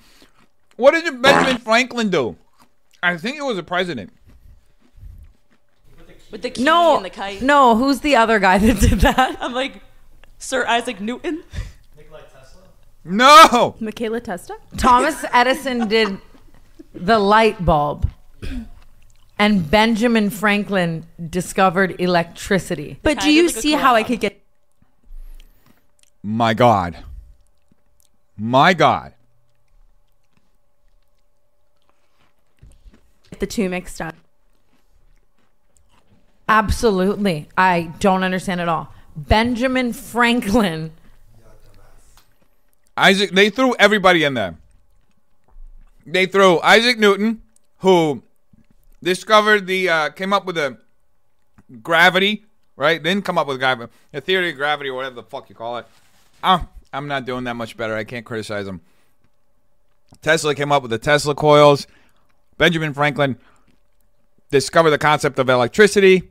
[0.76, 2.36] What did Benjamin Franklin do?
[3.04, 4.12] I think it was a president.
[6.30, 7.42] With the key no, and the kite.
[7.42, 9.36] no, who's the other guy that did that?
[9.40, 9.82] I'm like,
[10.38, 11.44] Sir Isaac Newton.
[11.96, 12.62] Nikola Tesla?
[13.04, 13.76] No.
[13.78, 14.56] Michaela Testa.
[14.78, 16.18] Thomas Edison did
[16.94, 18.08] the light bulb.
[19.38, 22.98] And Benjamin Franklin discovered electricity.
[23.02, 24.40] But do you see how I could get
[26.22, 26.96] My God.
[28.36, 29.12] My God.
[33.40, 34.14] The two mixed up?
[36.48, 37.48] Absolutely.
[37.56, 38.92] I don't understand at all.
[39.16, 40.92] Benjamin Franklin.
[42.96, 44.56] Isaac, they threw everybody in there.
[46.06, 47.42] They threw Isaac Newton,
[47.78, 48.22] who
[49.02, 50.78] discovered the, uh, came up with the
[51.82, 52.44] gravity,
[52.76, 53.02] right?
[53.02, 55.78] Didn't come up with gravity, the theory of gravity, or whatever the fuck you call
[55.78, 55.86] it.
[56.42, 57.96] Ah, I'm not doing that much better.
[57.96, 58.80] I can't criticize him.
[60.22, 61.86] Tesla came up with the Tesla coils.
[62.56, 63.36] Benjamin Franklin
[64.50, 66.30] discovered the concept of electricity.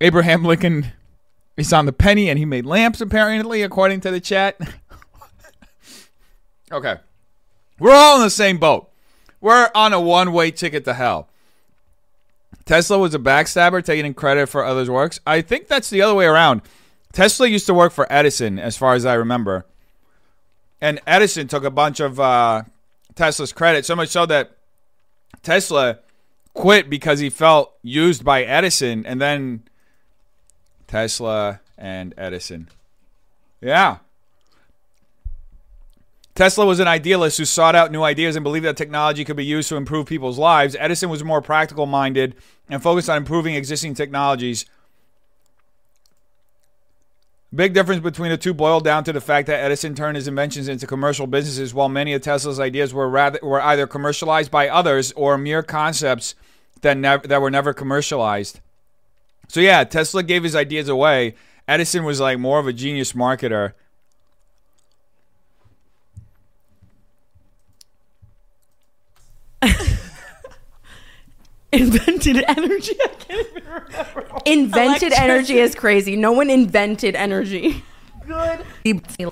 [0.00, 0.92] Abraham Lincoln
[1.56, 4.56] is on the penny and he made lamps, apparently, according to the chat.
[6.72, 6.96] okay.
[7.78, 8.90] We're all in the same boat.
[9.40, 11.28] We're on a one way ticket to hell.
[12.64, 15.18] Tesla was a backstabber taking credit for others' works.
[15.26, 16.62] I think that's the other way around.
[17.12, 19.66] Tesla used to work for Edison, as far as I remember.
[20.80, 22.62] And Edison took a bunch of uh,
[23.14, 24.56] Tesla's credit, so much so that
[25.42, 25.98] Tesla
[26.54, 29.62] quit because he felt used by Edison, and then
[30.86, 32.68] Tesla and Edison.
[33.60, 33.98] Yeah.
[36.34, 39.44] Tesla was an idealist who sought out new ideas and believed that technology could be
[39.44, 40.74] used to improve people's lives.
[40.78, 42.34] Edison was more practical minded
[42.70, 44.64] and focused on improving existing technologies.
[47.54, 50.68] Big difference between the two boiled down to the fact that Edison turned his inventions
[50.68, 55.12] into commercial businesses, while many of Tesla's ideas were rather were either commercialized by others
[55.12, 56.34] or mere concepts
[56.80, 58.60] that never that were never commercialized.
[59.48, 61.34] So yeah, Tesla gave his ideas away.
[61.68, 63.74] Edison was like more of a genius marketer.
[71.72, 72.92] Invented energy.
[73.02, 74.38] I can't even remember.
[74.44, 76.16] Invented energy is crazy.
[76.16, 77.82] No one invented energy.
[78.26, 78.64] Good.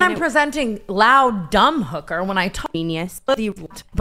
[0.01, 2.71] I'm presenting loud, dumb hooker when I talk.
[2.73, 3.21] Genius.
[3.25, 3.39] But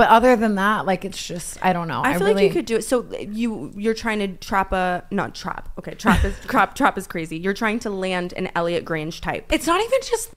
[0.08, 2.02] other than that, like it's just I don't know.
[2.04, 2.82] I feel really, like you could do it.
[2.82, 5.68] So you you're trying to trap a not trap.
[5.78, 7.38] Okay, trap is trap trap is crazy.
[7.38, 9.52] You're trying to land an Elliot Grange type.
[9.52, 10.30] It's not even just.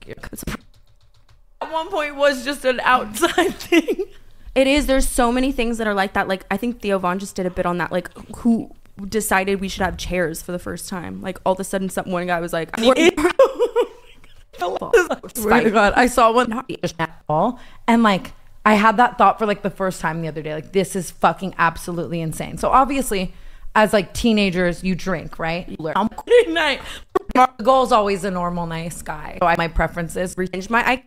[1.60, 4.04] At one point, was just an outside thing.
[4.54, 4.86] It is.
[4.86, 6.28] There's so many things that are like that.
[6.28, 7.90] Like I think Theo Von just did a bit on that.
[7.90, 8.70] Like who
[9.08, 11.20] decided we should have chairs for the first time?
[11.20, 12.70] Like all of a sudden, some one guy was like,
[15.36, 16.64] Swear to God, I saw one
[17.28, 18.32] all, and like
[18.64, 20.54] I had that thought for like the first time the other day.
[20.54, 22.58] Like this is fucking absolutely insane.
[22.58, 23.34] So obviously,
[23.74, 25.68] as like teenagers, you drink, right?
[25.68, 25.94] You learn.
[26.26, 26.80] Good night.
[27.34, 29.38] My goal's always a normal, nice guy.
[29.40, 30.36] So I, my preferences.
[30.70, 31.04] My I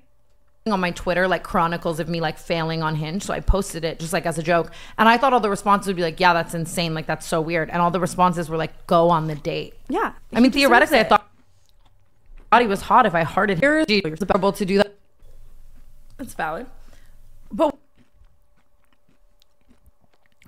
[0.71, 3.23] on my Twitter like chronicles of me like failing on Hinge.
[3.23, 5.87] So I posted it just like as a joke, and I thought all the responses
[5.87, 6.93] would be like, "Yeah, that's insane.
[6.93, 10.13] Like that's so weird." And all the responses were like, "Go on the date." Yeah.
[10.33, 11.29] I mean, theoretically, I thought
[12.51, 13.85] thought he was hot if I hearted him.
[13.87, 14.93] It's able to do that.
[16.17, 16.65] That's valid.
[17.51, 17.75] But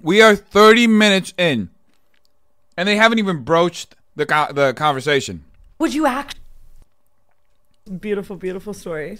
[0.02, 1.70] We are 30 minutes in,
[2.78, 5.44] and they haven't even broached the co- the conversation.
[5.78, 6.38] would you act?
[8.00, 9.20] Beautiful, beautiful story.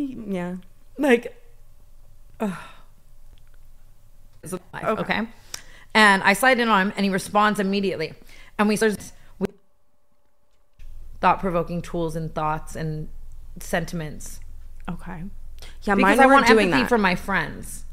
[0.00, 0.56] He, yeah.
[0.96, 1.36] Like,
[4.42, 5.28] is live, okay.
[5.92, 8.14] And I slide in on him, and he responds immediately.
[8.58, 9.50] And we start with
[11.20, 13.10] thought provoking tools and thoughts and
[13.58, 14.40] sentiments.
[14.88, 15.24] Okay.
[15.82, 16.88] Yeah, because I want empathy that.
[16.88, 17.84] from my friends.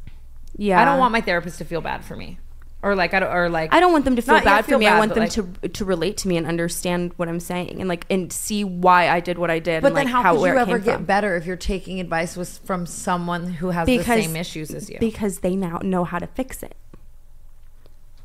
[0.56, 0.82] Yeah.
[0.82, 2.40] I don't want my therapist to feel bad for me,
[2.84, 4.66] or like I don't, or like I don't want them to feel not- yeah, bad
[4.66, 4.86] for me.
[4.86, 7.90] I want them like- to to relate to me and understand what I'm saying and
[7.90, 9.82] like and see why I did what I did.
[9.82, 11.06] But and, then like, how, how could where you ever get from.
[11.06, 14.98] better if you're taking advice was from someone who has the same issues as you?
[15.00, 16.76] Because they now know how to fix it.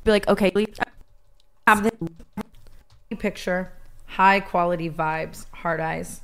[0.05, 0.74] Be like, okay, leave-
[1.66, 3.72] have the picture,
[4.07, 6.20] high quality vibes, hard eyes.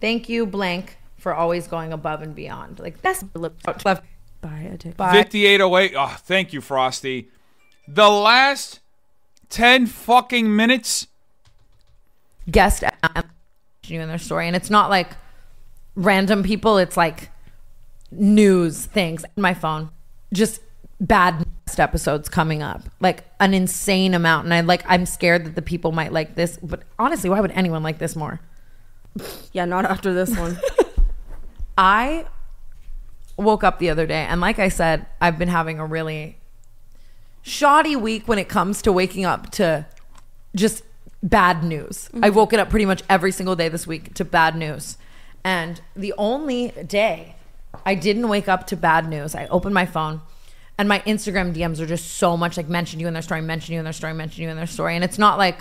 [0.00, 2.78] Thank you, blank, for always going above and beyond.
[2.78, 3.84] Like that's left.
[3.84, 4.96] Bye, addict.
[4.96, 5.12] Bye.
[5.12, 5.94] 5808.
[5.94, 7.30] Oh, ah, thank you, Frosty.
[7.88, 8.80] The last
[9.50, 11.06] 10 fucking minutes.
[12.50, 13.30] guest um,
[13.86, 15.10] you in their story, and it's not like
[15.94, 16.78] random people.
[16.78, 17.30] It's like
[18.10, 19.24] news things.
[19.36, 19.90] My phone,
[20.32, 20.60] just
[21.00, 24.44] bad guest episodes coming up, like an insane amount.
[24.44, 27.52] And I like, I'm scared that the people might like this, but honestly, why would
[27.52, 28.40] anyone like this more?
[29.52, 30.58] Yeah, not after this one.
[31.78, 32.26] I
[33.36, 36.38] woke up the other day, and like I said, I've been having a really
[37.46, 39.86] shoddy week when it comes to waking up to
[40.56, 40.82] just
[41.22, 42.10] bad news.
[42.12, 42.38] I've mm-hmm.
[42.38, 44.98] woken up pretty much every single day this week to bad news.
[45.44, 47.36] And the only day
[47.84, 50.22] I didn't wake up to bad news, I opened my phone
[50.76, 53.74] and my Instagram DMs are just so much like mention you in their story, mention
[53.74, 54.96] you in their story, mention you in their story.
[54.96, 55.60] And it's not like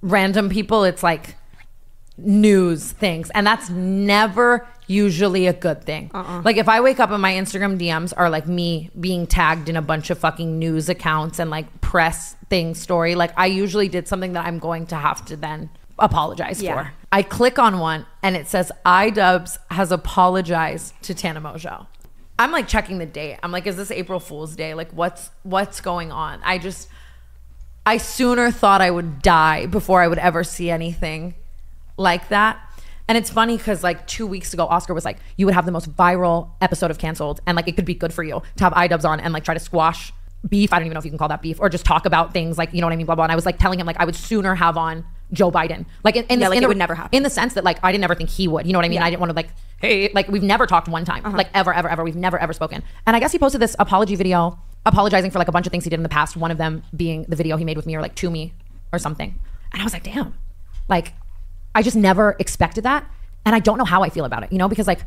[0.00, 1.36] random people, it's like
[2.16, 3.30] news things.
[3.30, 6.10] And that's never usually a good thing.
[6.14, 6.42] Uh-uh.
[6.44, 9.76] Like if I wake up and my Instagram DMs are like me being tagged in
[9.76, 14.06] a bunch of fucking news accounts and like press thing story, like I usually did
[14.06, 16.84] something that I'm going to have to then apologize Yeah.
[16.84, 16.92] for.
[17.12, 21.86] I click on one and it says iDubbbz has apologized to Tana Mongeau.
[22.38, 23.38] I'm like checking the date.
[23.42, 24.74] I'm like, is this April Fool's Day?
[24.74, 26.40] Like what's what's going on?
[26.44, 26.88] I just
[27.86, 31.34] I sooner thought I would die before I would ever see anything
[31.96, 32.58] like that.
[33.08, 35.72] And it's funny because like two weeks ago, Oscar was like, you would have the
[35.72, 38.72] most viral episode of Cancelled, and like it could be good for you to have
[38.72, 40.12] iDubbbz on and like try to squash
[40.48, 40.72] beef.
[40.72, 42.56] I don't even know if you can call that beef, or just talk about things
[42.56, 43.24] like you know what I mean, blah blah.
[43.24, 46.16] And I was like telling him like I would sooner have on Joe Biden, like
[46.16, 47.14] in, in Yeah, the- like in it the- would never happen.
[47.14, 48.66] in the sense that like I didn't ever think he would.
[48.66, 49.00] You know what I mean?
[49.00, 49.04] Yeah.
[49.06, 51.36] I didn't want to like hey like we've never talked one time Uh-huh.
[51.36, 52.82] like ever ever ever we've never ever spoken.
[53.06, 55.84] And I guess he posted this apology video apologizing for like a bunch of things
[55.84, 56.36] he did in the past.
[56.38, 58.54] One of them being the video he made with me or like to me
[58.94, 59.38] or something.
[59.72, 60.34] And I was like, damn,
[60.88, 61.12] like
[61.74, 63.08] I just never expected that.
[63.44, 65.00] And I don't know how I feel about it, you know, because like,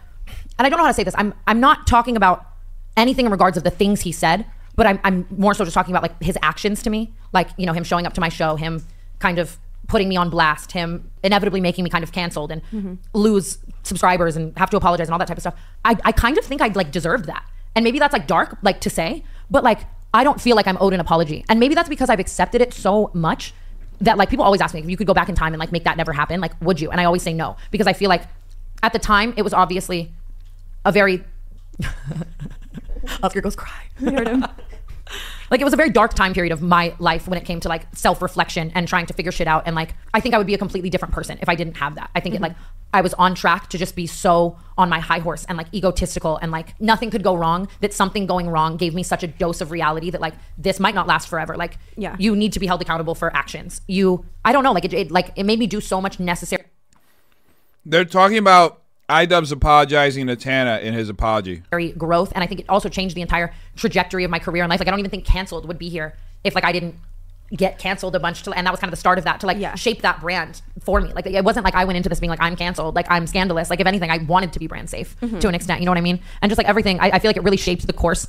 [0.60, 1.16] and I don't know how to say this.
[1.18, 2.46] I'm I'm not talking about
[2.96, 4.46] anything in regards of the things he said,
[4.76, 7.66] but I'm I'm more so just talking about like his actions to me, like you
[7.66, 8.86] know him showing up to my show, him
[9.20, 9.58] kind of
[9.88, 12.96] putting me on blast, him inevitably making me kind of canceled and mm-hmm.
[13.14, 15.56] lose subscribers and have to apologize and all that type of stuff.
[15.86, 17.44] I I kind of think I like deserved that,
[17.76, 19.82] and maybe that's like dark like to say, but like
[20.14, 22.74] I don't feel like I'm owed an apology, and maybe that's because I've accepted it
[22.74, 23.54] so much
[24.02, 25.72] that like people always ask me if you could go back in time and like
[25.72, 28.10] make that never happen like would you and i always say no because i feel
[28.10, 28.24] like
[28.84, 30.12] at the time it was obviously
[30.86, 31.24] a very
[33.24, 34.46] oscar goes cry I heard him.
[35.50, 37.70] like it was a very dark time period of my life when it came to
[37.70, 39.64] like self-reflection and trying to figure shit out.
[39.66, 41.96] And like i think i would be a completely different person if i didn't have
[41.96, 42.10] that.
[42.16, 42.56] I think it like
[42.94, 46.38] i was on track to just be so on my high horse and like egotistical
[46.38, 49.62] and like nothing could go wrong that something going wrong gave me such a dose
[49.62, 51.56] of reality that like this might not last forever.
[51.56, 52.16] Like Yeah.
[52.20, 53.82] you need to be held accountable for actions.
[53.88, 54.72] You i don't know.
[54.74, 56.64] Like it, it like it made me do so much necessary.
[57.86, 61.64] They're talking about iDubbbz apologizing to Tana in his apology.
[61.98, 64.80] growth and i think it also changed the entire trajectory of my career in life.
[64.80, 66.96] Like i don't even think canceled would be here if like i didn't
[67.56, 69.48] get canceled a bunch to and that was kind of the start of that to
[69.48, 71.14] like shape that brand for me.
[71.14, 73.70] Like it wasn't like i went into this being like i'm canceled like i'm scandalous.
[73.70, 75.40] Like if anything i wanted to be brand safe Mhm.
[75.40, 76.20] to an extent you know what i mean?
[76.42, 78.28] And just like everything I, I feel like it really shaped the course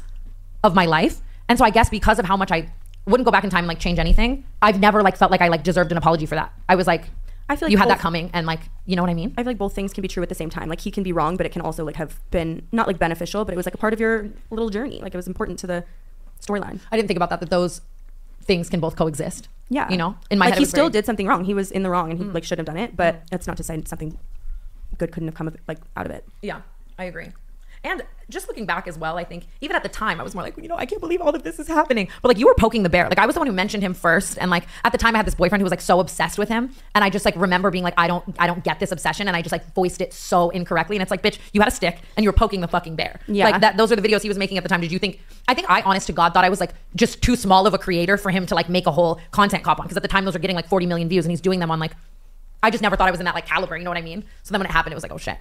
[0.62, 1.20] of my life.
[1.48, 2.70] And so i guess because of how much i
[3.06, 5.48] wouldn't go back in time and like change anything i've never like felt like i
[5.48, 6.52] like deserved an apology for that.
[6.68, 7.04] I was like
[7.48, 9.42] I feel like you had that coming and like you know what i mean I
[9.42, 10.68] feel like both things can be true at the same time.
[10.68, 13.44] Like he can be wrong, but it can also like have been not like beneficial,
[13.44, 15.00] but it was like a part of your little journey.
[15.00, 15.84] Like it was important to the
[16.40, 16.80] storyline.
[16.92, 17.40] I didn't think about that.
[17.40, 17.80] That those
[18.42, 19.48] things can both coexist.
[19.70, 21.44] Yeah, you know, in my like head, he still very- did something wrong.
[21.44, 22.34] He was in the wrong, and he Mm.
[22.34, 22.96] like should have done it.
[22.96, 24.18] But that's not to say something
[24.96, 26.24] good couldn't have come of like out of it.
[26.42, 26.60] Yeah,
[26.98, 27.28] I agree.
[27.84, 30.42] And just looking back as well, I think even at the time I was more
[30.42, 32.08] like, you know, I can't believe all of this is happening.
[32.20, 33.08] But like you were poking the bear.
[33.08, 35.18] Like I was the one who mentioned him first, and like at the time I
[35.18, 37.70] had this boyfriend who was like so obsessed with him, and I just like remember
[37.70, 40.12] being like, I don't, I don't get this obsession, and I just like voiced it
[40.12, 40.96] so incorrectly.
[40.96, 43.20] And it's like, bitch, you had a stick and you were poking the fucking bear.
[43.26, 43.48] Yeah.
[43.48, 43.76] like that.
[43.76, 44.80] Those are the videos he was making at the time.
[44.80, 45.20] Did you think?
[45.46, 47.78] I think I, honest to God, thought I was like just too small of a
[47.78, 50.24] creator for him to like make a whole content cop on because at the time
[50.24, 51.92] those were getting like 40 million views, and he's doing them on like.
[52.60, 53.76] I just never thought I was in that like caliber.
[53.76, 54.24] You know what I mean?
[54.42, 55.38] So then when it happened, it was like, oh shit.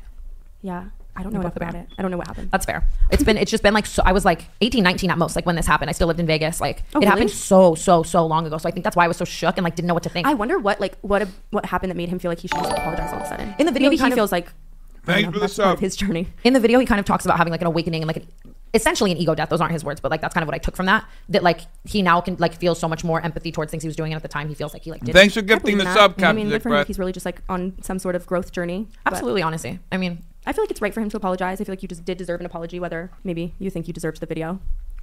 [0.62, 0.86] Yeah.
[1.18, 1.90] I don't know enough about it.
[1.98, 2.52] I don't know what happened.
[2.52, 2.88] That's fair.
[3.12, 5.46] It's been it's just been like so I was like 18, 19 at most like
[5.46, 5.90] when this happened.
[5.90, 6.62] I still lived in Vegas.
[6.62, 8.58] Like Oh, it happened so so so long ago.
[8.58, 10.10] So I think that's why I was so shook and like didn't know what to
[10.10, 10.28] think.
[10.28, 12.72] I wonder what like what what happened that made him feel like he should just
[12.72, 13.56] apologize all of a sudden.
[13.60, 15.44] In the video, maybe he he kind of- feels like I Thanks don't for the
[15.46, 15.80] that's of sub.
[15.80, 16.28] his journey.
[16.44, 18.28] In the video, he kind of talks about having like an awakening and like an,
[18.74, 19.48] essentially an ego death.
[19.48, 21.06] Those aren't his words, but like that's kind of what I took from that.
[21.30, 23.96] That like he now can like feel so much more empathy towards things he was
[23.96, 25.14] doing, and at the time he feels like he like did.
[25.16, 25.96] Thanks for gifting believe the that.
[25.96, 28.16] sub, I mean, Dick good for him if he's really just like on some sort
[28.16, 28.88] of growth journey.
[29.06, 29.80] but Absolutely, honestly.
[29.94, 31.62] I mean, I feel like it's right for him to apologize.
[31.62, 34.20] I feel like you just did deserve an apology, whether maybe you think you deserved
[34.20, 34.60] the video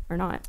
[0.08, 0.48] or not.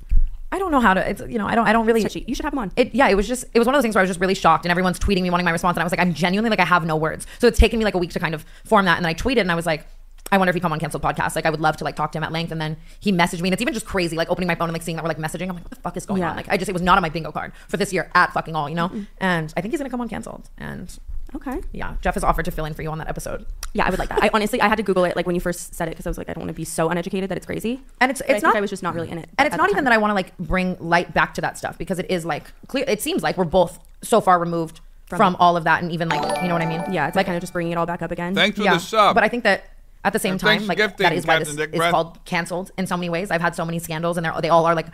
[0.52, 1.08] I don't know how to.
[1.10, 2.02] It's you know I don't I don't really.
[2.02, 2.24] Touchy.
[2.28, 2.72] You should have him on.
[2.76, 4.22] It, yeah, it was just it was one of those things where I was just
[4.22, 6.50] really shocked, and everyone's tweeting me wanting my response, and I was like, I'm genuinely
[6.50, 7.28] like I have no words.
[7.40, 9.14] So it's taken me like a week to kind of form that, and then I
[9.14, 9.86] tweeted, and I was like.
[10.32, 11.36] I wonder if he come on canceled podcast.
[11.36, 13.42] Like I would love to like talk to him at length, and then he messaged
[13.42, 14.16] me, and it's even just crazy.
[14.18, 15.50] Like opening my phone and like seeing that we're like messaging.
[15.50, 16.32] I'm like, what the fuck is going Yeah.
[16.32, 16.36] on?
[16.36, 18.56] Like I just it was not on my bingo card for this year at fucking
[18.56, 18.88] all, you know.
[18.88, 19.04] Mm-hmm.
[19.20, 20.50] And I think he's gonna come on canceled.
[20.58, 20.98] And
[21.36, 21.62] Okay.
[21.74, 23.46] yeah, Jeff has offered to fill in for you on that episode.
[23.74, 24.24] Yeah, I would like that.
[24.24, 26.10] I honestly, I had to Google it like when you first said it because I
[26.10, 27.82] was like, I don't want to be so uneducated that it's crazy.
[28.00, 29.30] And it's But I it's think not I was just not really in it.
[29.38, 31.78] and it's not even that I want to like bring light back to that stuff
[31.78, 32.86] because it is like clear.
[32.88, 36.10] It seems like we're both so far removed from, From all of that, and even
[36.10, 36.84] like you know what I mean.
[36.92, 38.34] Yeah, it's like kind of just bringing it all back up again.
[38.34, 38.74] Thanks for yeah.
[38.74, 39.14] the sub.
[39.14, 39.66] But I think that
[40.04, 42.72] at the same And time, like gifting, that is why Captain this is called canceled
[42.78, 43.30] in so many ways.
[43.30, 44.88] I've had so many scandals, and they're they all are like.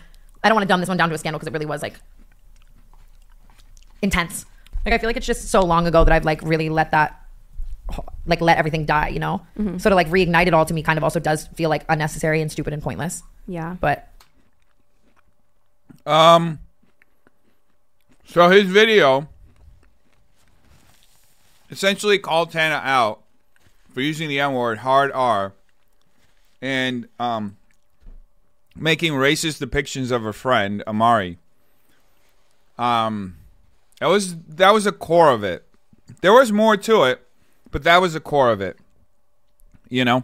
[0.44, 1.84] I don't want to dumb this one down to a scandal because it really was
[1.84, 2.00] like
[4.02, 4.46] intense.
[4.86, 7.18] Like I feel like it's just so long ago that I've like really let that
[8.26, 9.42] like let everything die, you know.
[9.58, 9.80] Mhm.
[9.82, 12.42] So to like reignite it all to me kind of also does feel like unnecessary
[12.42, 13.24] and stupid and pointless.
[13.48, 13.76] Yeah.
[13.80, 14.08] But
[16.06, 16.60] Um.
[18.26, 19.28] So his video
[21.70, 23.22] essentially called Tana out
[23.94, 25.54] for using the N word, hard R,
[26.62, 27.58] and um,
[28.76, 31.40] making racist depictions of her friend Amari.
[32.78, 33.36] Um,
[34.02, 35.64] that was that was a core of it.
[36.22, 37.22] There was more to it,
[37.70, 38.78] but that was the core of it.
[39.90, 40.24] You know.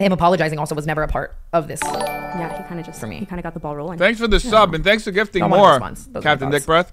[0.00, 1.80] him apologizing also was never a part of this.
[1.84, 3.18] Yeah, he kind of just For me.
[3.18, 3.98] he kind of got the ball rolling.
[3.98, 6.06] Thanks for the sub and thanks for gifting I wanted more, response.
[6.06, 6.64] Those are my Captain Dick.
[6.66, 6.92] Breath.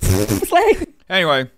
[1.08, 1.50] Anyway,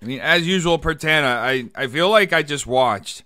[0.00, 3.24] I mean, as usual, Pertana, I, I feel like I just watched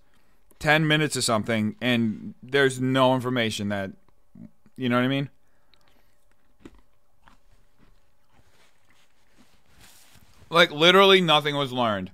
[0.61, 3.91] 10 minutes of something and there's no information that,
[4.79, 5.29] you know what I mean?
[10.51, 12.11] Like, literally nothing was learned.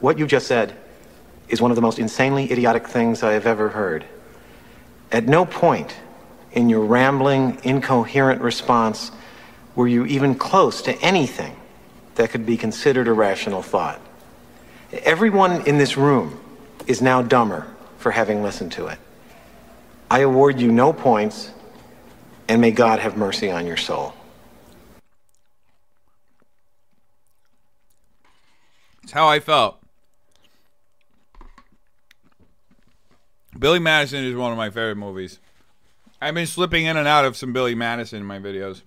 [0.00, 0.74] What you just said
[1.50, 4.06] is one of the most insanely idiotic things I have ever heard.
[5.12, 5.94] At no point
[6.52, 9.12] in your rambling, incoherent response
[9.74, 11.54] were you even close to anything
[12.14, 14.00] that could be considered a rational thought.
[14.92, 16.40] Everyone in this room
[16.86, 17.66] is now dumber
[17.98, 18.98] for having listened to it.
[20.10, 21.52] I award you no points,
[22.48, 24.12] and may God have mercy on your soul.
[29.04, 29.76] It's how I felt.
[33.56, 35.38] Billy Madison is one of my favorite movies.
[36.20, 38.82] I've been slipping in and out of some Billy Madison in my videos.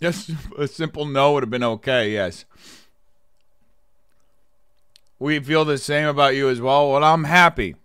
[0.00, 2.44] Just a simple no would have been okay, yes.
[5.22, 6.90] We feel the same about you as well.
[6.90, 7.76] Well, I'm happy.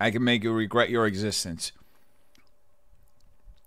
[0.00, 1.70] I can make you regret your existence.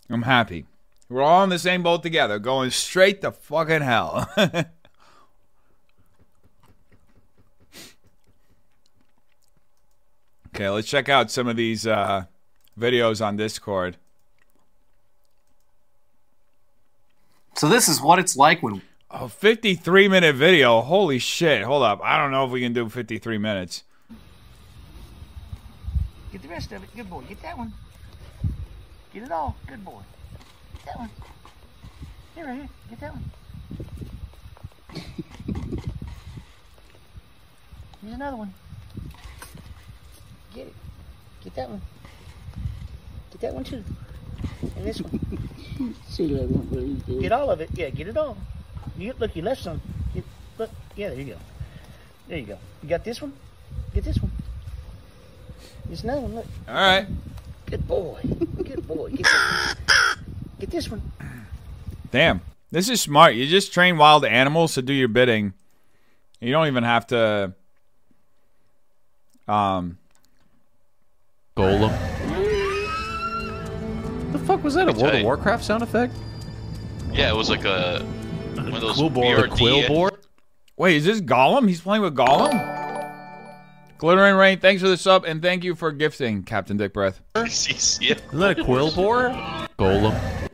[0.10, 0.66] I'm happy.
[1.08, 4.30] We're all in the same boat together, going straight to fucking hell.
[10.50, 12.26] okay, let's check out some of these uh,
[12.78, 13.96] videos on Discord.
[17.56, 18.82] So this is what it's like when
[19.14, 20.82] A 53 minute video.
[20.82, 21.62] Holy shit.
[21.62, 22.02] Hold up.
[22.04, 23.84] I don't know if we can do 53 minutes.
[26.32, 26.90] Get the rest of it.
[26.96, 27.22] Good boy.
[27.30, 27.72] Get that one.
[29.14, 29.56] Get it all.
[29.68, 30.00] Good boy.
[30.74, 31.12] Get that one.
[32.34, 32.70] Here, right here.
[32.90, 33.24] Get that one.
[38.02, 38.52] Here's another one.
[40.56, 40.74] Get it.
[41.44, 41.82] Get that one.
[43.30, 43.84] Get that one too.
[44.76, 45.20] And this one.
[46.08, 47.22] See, that won't really.
[47.22, 47.70] Get all of it.
[47.76, 48.38] Yeah, get it all.
[48.98, 49.82] You look, you left some.
[50.14, 50.24] Get,
[50.58, 51.38] look, yeah, there you go.
[52.28, 52.58] There you go.
[52.82, 53.34] You got this one.
[53.94, 54.32] Get this one.
[55.86, 56.36] There's another one.
[56.36, 56.46] Look.
[56.68, 57.08] All right.
[57.66, 58.20] Good boy.
[58.64, 59.10] Good boy.
[59.10, 60.16] Get, this-
[60.60, 61.02] get this one.
[62.12, 62.42] Damn.
[62.72, 63.36] This is smart.
[63.36, 65.54] You just train wild animals to do your bidding.
[66.40, 67.54] You don't even have to.
[69.48, 69.98] Um.
[71.58, 71.92] Golem.
[74.32, 74.90] The fuck was that?
[74.90, 75.24] A World of.
[75.24, 76.14] Warcraft sound effect?
[77.12, 78.04] Yeah, it was like a
[78.58, 79.38] one of those Quill board.
[79.38, 80.14] BRD The quill board?
[80.78, 81.68] Wait, is this Gollum?
[81.68, 82.84] He's playing with Gollum?
[83.98, 87.22] Glittering Rain, thanks for the sub, and thank you for gifting Captain Dick Breath.
[87.36, 89.70] Is that a Quilboar?
[89.80, 90.50] Golem.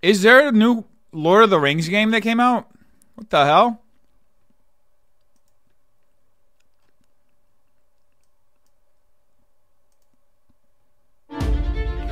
[0.00, 2.70] Is there a new Lord of the Rings game that came out?
[3.14, 3.80] What the hell?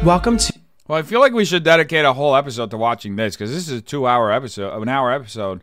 [0.03, 0.62] Welcome to.
[0.93, 3.67] Well, I feel like we should dedicate a whole episode to watching this because this
[3.67, 5.63] is a two-hour episode, an hour episode.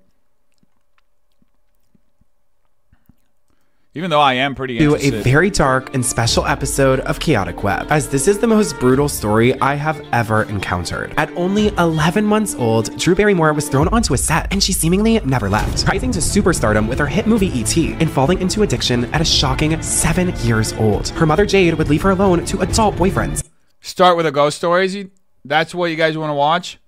[3.94, 7.86] Even though I am pretty to a very dark and special episode of Chaotic Web,
[7.92, 11.14] as this is the most brutal story I have ever encountered.
[11.16, 15.20] At only 11 months old, Drew Barrymore was thrown onto a set, and she seemingly
[15.20, 17.94] never left, rising to superstardom with her hit movie E.T.
[18.00, 21.10] and falling into addiction at a shocking seven years old.
[21.10, 23.48] Her mother Jaid would leave her alone to adult boyfriends.
[23.80, 25.06] Start with the ghost stories.
[25.46, 26.80] That's what you guys want to watch.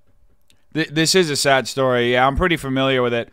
[0.74, 2.14] Th- this is a sad story.
[2.14, 3.30] Yeah, I'm pretty familiar with it.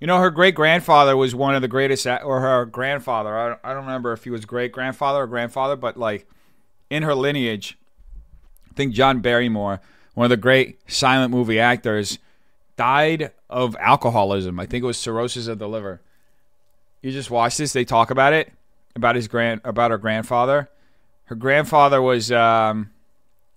[0.00, 3.36] You know, her great grandfather was one of the greatest, or her grandfather.
[3.36, 6.26] I don't, I don't remember if he was great grandfather or grandfather, but like
[6.88, 7.76] in her lineage,
[8.70, 9.80] I think John Barrymore,
[10.14, 12.18] one of the great silent movie actors,
[12.76, 14.58] died of alcoholism.
[14.58, 16.00] I think it was cirrhosis of the liver.
[17.02, 17.72] You just watch this.
[17.72, 18.52] They talk about it
[18.96, 20.70] about his grand about her grandfather.
[21.24, 22.90] Her grandfather was, um,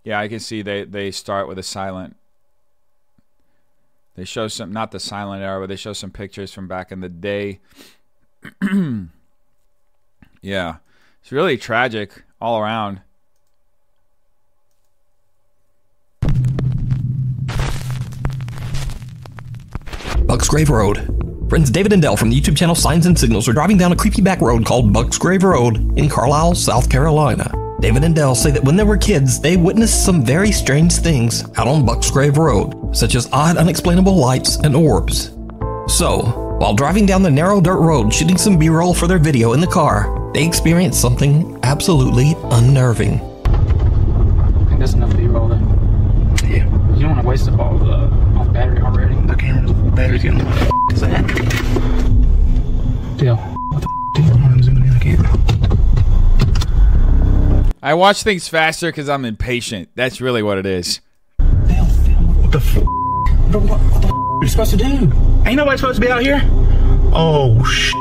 [0.03, 2.15] yeah, I can see they they start with a silent.
[4.15, 6.99] They show some, not the silent era, but they show some pictures from back in
[6.99, 7.59] the day.
[10.41, 10.75] yeah,
[11.21, 13.01] it's really tragic all around.
[20.25, 21.09] Bucks Grave Road.
[21.49, 23.95] Friends David and Dell from the YouTube channel Signs and Signals are driving down a
[23.95, 27.62] creepy back road called Bucks Grave Road in Carlisle, South Carolina.
[27.84, 31.43] David and Dell say that when they were kids, they witnessed some very strange things
[31.57, 35.31] out on Bucksgrave Road, such as odd, unexplainable lights and orbs.
[35.88, 39.51] So, while driving down the narrow dirt road shooting some B roll for their video
[39.51, 43.19] in the car, they experienced something absolutely unnerving.
[43.19, 45.59] I think that's enough B-roll then.
[46.45, 46.63] Yeah.
[46.95, 47.91] You don't want to waste up all the
[48.38, 49.15] all the uh, battery already.
[49.27, 51.27] The camera's battery's getting what the f- is that?
[53.17, 53.36] Deal.
[53.36, 54.41] What the f- dude?
[54.41, 54.93] I'm zooming in.
[54.93, 55.43] I can't.
[57.84, 59.89] I watch things faster because I'm impatient.
[59.93, 61.01] That's really what it is.
[61.38, 62.75] What the f-
[63.51, 65.11] Bro, what, what the f- are you supposed to do?
[65.45, 66.41] Ain't nobody supposed to be out here.
[67.13, 67.91] Oh sh.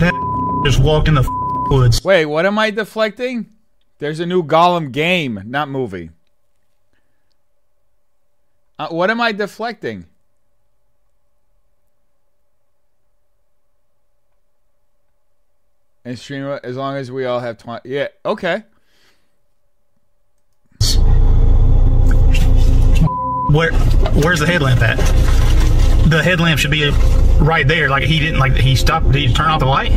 [0.00, 0.12] That
[0.66, 2.02] just walked in the f- woods.
[2.04, 3.46] Wait, what am I deflecting?
[4.00, 6.10] There's a new Gollum game, not movie.
[8.80, 10.06] Uh, what am I deflecting?
[16.04, 17.88] And stream it as long as we all have 20.
[17.88, 18.64] Yeah, okay.
[23.50, 23.72] Where
[24.22, 24.96] where's the headlamp at?
[26.10, 26.90] The headlamp should be
[27.40, 27.88] right there.
[27.88, 29.10] Like he didn't like he stopped.
[29.12, 29.92] Did he turn off the light?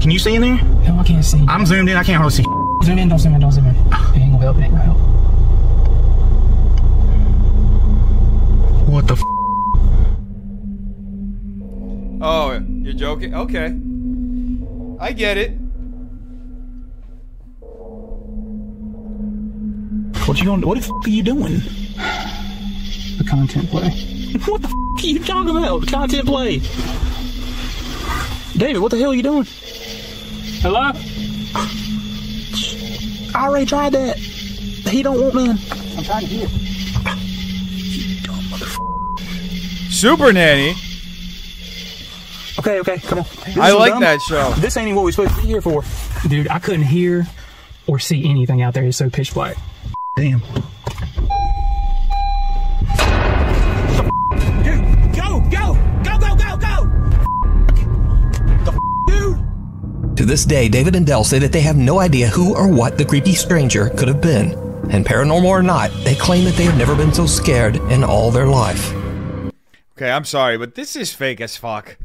[0.00, 0.62] Can you see in there?
[0.62, 1.44] No, I can't see.
[1.48, 1.96] I'm zoomed in.
[1.96, 2.44] I can't hardly see.
[2.84, 3.08] Zoom in.
[3.08, 3.40] Don't zoom in.
[3.40, 3.74] Don't zoom in.
[3.74, 3.78] It
[4.18, 4.56] ain't gonna help.
[4.58, 4.98] It ain't gonna help.
[8.88, 9.14] What the?
[9.14, 9.22] F-
[12.26, 13.34] Oh, you're joking?
[13.34, 13.76] Okay.
[15.00, 15.50] I get it.
[20.26, 20.66] what you gonna?
[20.66, 21.58] What the f- are you doing?
[23.18, 23.88] The content play.
[24.46, 24.74] what the f-
[25.04, 25.80] are you talking about?
[25.82, 26.58] The content play.
[28.56, 29.44] David, what the hell are you doing?
[30.62, 30.92] Hello?
[33.34, 34.16] I already tried that.
[34.16, 35.58] He don't want none.
[35.98, 36.48] I'm trying to hear.
[37.68, 39.92] You dumb motherfucker.
[39.92, 40.74] Super Nanny.
[42.58, 43.24] Okay, okay, come on.
[43.44, 44.00] This I like dumb.
[44.02, 44.52] that show.
[44.58, 45.82] This ain't even what we're supposed to be here for.
[46.28, 47.26] Dude, I couldn't hear
[47.86, 48.84] or see anything out there.
[48.84, 49.56] It's so pitch black.
[50.16, 50.40] Damn.
[54.62, 55.74] Dude, go, go,
[56.04, 56.90] go, go, go, go!
[60.14, 62.96] To this day, David and Dell say that they have no idea who or what
[62.96, 64.52] the creepy stranger could have been.
[64.90, 68.30] And paranormal or not, they claim that they have never been so scared in all
[68.30, 68.92] their life.
[69.96, 71.96] Okay, I'm sorry, but this is fake as fuck.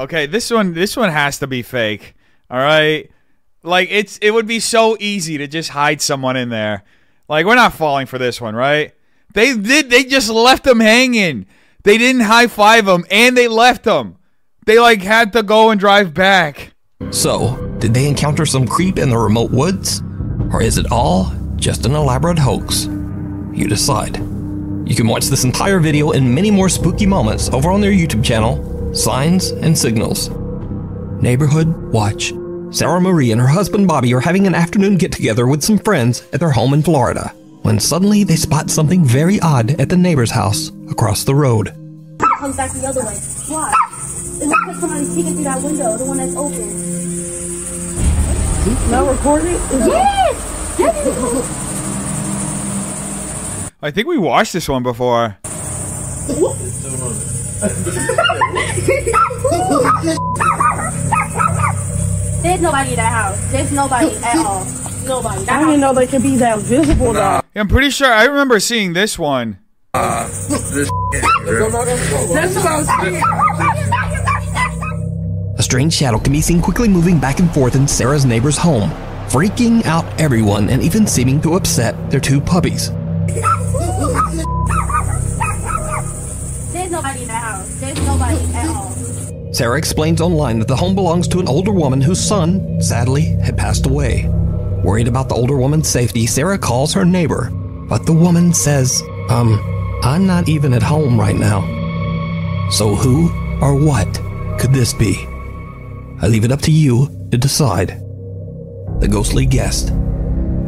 [0.00, 2.14] Okay, this one this one has to be fake.
[2.50, 3.10] All right?
[3.62, 6.84] Like it's it would be so easy to just hide someone in there.
[7.28, 8.94] Like we're not falling for this one, right?
[9.34, 11.44] They did they just left them hanging.
[11.82, 14.16] They didn't high five them and they left them.
[14.64, 16.72] They like had to go and drive back.
[17.10, 20.02] So, did they encounter some creep in the remote woods?
[20.50, 22.86] Or is it all just an elaborate hoax?
[23.52, 24.16] You decide.
[24.88, 28.24] You can watch this entire video and many more spooky moments over on their YouTube
[28.24, 30.30] channel, Signs and Signals.
[31.22, 32.32] Neighborhood Watch.
[32.70, 36.26] Sarah Marie and her husband Bobby are having an afternoon get together with some friends
[36.32, 37.32] at their home in Florida
[37.62, 41.68] when suddenly they spot something very odd at the neighbor's house across the road.
[42.38, 43.14] comes back the other way.
[43.48, 43.72] Why?
[43.92, 46.66] Is it because Somebody's peeking through that window, the one that's open.
[48.90, 49.54] Not recording?
[49.86, 50.78] Yes!
[50.78, 51.06] Yes!
[53.82, 55.36] I think we watched this one before.
[62.42, 63.52] There's nobody in that house.
[63.52, 64.64] There's nobody at all.
[65.04, 65.44] Nobody.
[65.44, 67.42] That I didn't know they could be that visible though.
[67.54, 69.58] I'm pretty sure I remember seeing this one.
[69.92, 70.62] That's what
[72.66, 73.22] I was saying.
[75.58, 78.88] A strange shadow can be seen quickly moving back and forth in Sarah's neighbor's home,
[79.28, 82.88] freaking out everyone and even seeming to upset their two puppies.
[89.52, 93.58] Sarah explains online that the home belongs to an older woman whose son, sadly, had
[93.58, 94.26] passed away.
[94.84, 97.50] Worried about the older woman's safety, Sarah calls her neighbor,
[97.88, 99.60] but the woman says, Um,
[100.02, 101.60] I'm not even at home right now.
[102.70, 103.30] So who
[103.60, 104.12] or what
[104.60, 105.26] could this be?
[106.22, 107.88] I leave it up to you to decide.
[109.00, 109.92] The ghostly guest.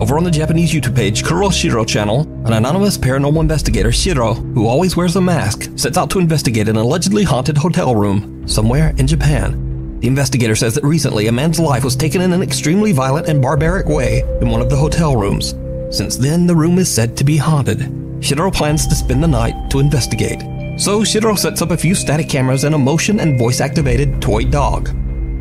[0.03, 4.97] Over on the Japanese YouTube page Kuroshiro channel, an anonymous paranormal investigator, Shiro, who always
[4.97, 10.01] wears a mask, sets out to investigate an allegedly haunted hotel room somewhere in Japan.
[10.01, 13.41] The investigator says that recently a man's life was taken in an extremely violent and
[13.41, 15.55] barbaric way in one of the hotel rooms.
[15.97, 17.89] Since then, the room is said to be haunted.
[18.25, 20.81] Shiro plans to spend the night to investigate.
[20.81, 24.47] So Shiro sets up a few static cameras and a motion and voice activated toy
[24.47, 24.89] dog.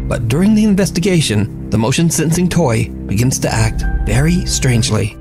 [0.09, 5.17] But during the investigation, the motion sensing toy begins to act very strangely.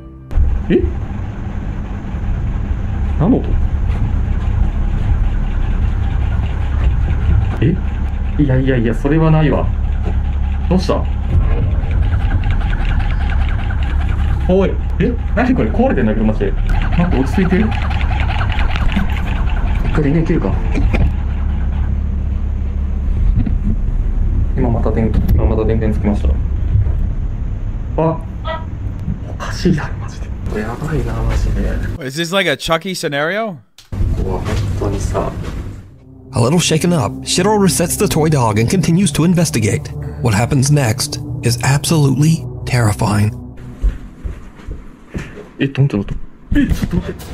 [3.20, 3.50] 何の音
[7.62, 7.76] え
[8.44, 9.68] いやいやいや、それはないわ。
[10.70, 11.04] どうした
[14.48, 16.52] おい、え何これ壊れてんだけど、マジで。
[16.52, 17.56] 待って、落ち着いて。
[17.56, 17.66] 一
[19.94, 20.54] 回電源切るか。
[24.60, 26.30] 今また電、今また電源つきました。
[27.98, 28.20] あ
[29.30, 30.28] おかしいだろ、マジで。
[30.50, 32.06] これやばいな、マジで。
[32.06, 33.58] Is this like a Chucky scenario?
[34.18, 34.46] ここは本
[34.80, 35.32] 当にさ。
[36.34, 39.90] A little shaken up, Shiro resets the toy dog and continues to investigate.
[40.22, 43.32] What happens next is absolutely terrifying.
[45.60, 46.18] え、どんどんどん。
[46.58, 47.26] え、ちょっと待って。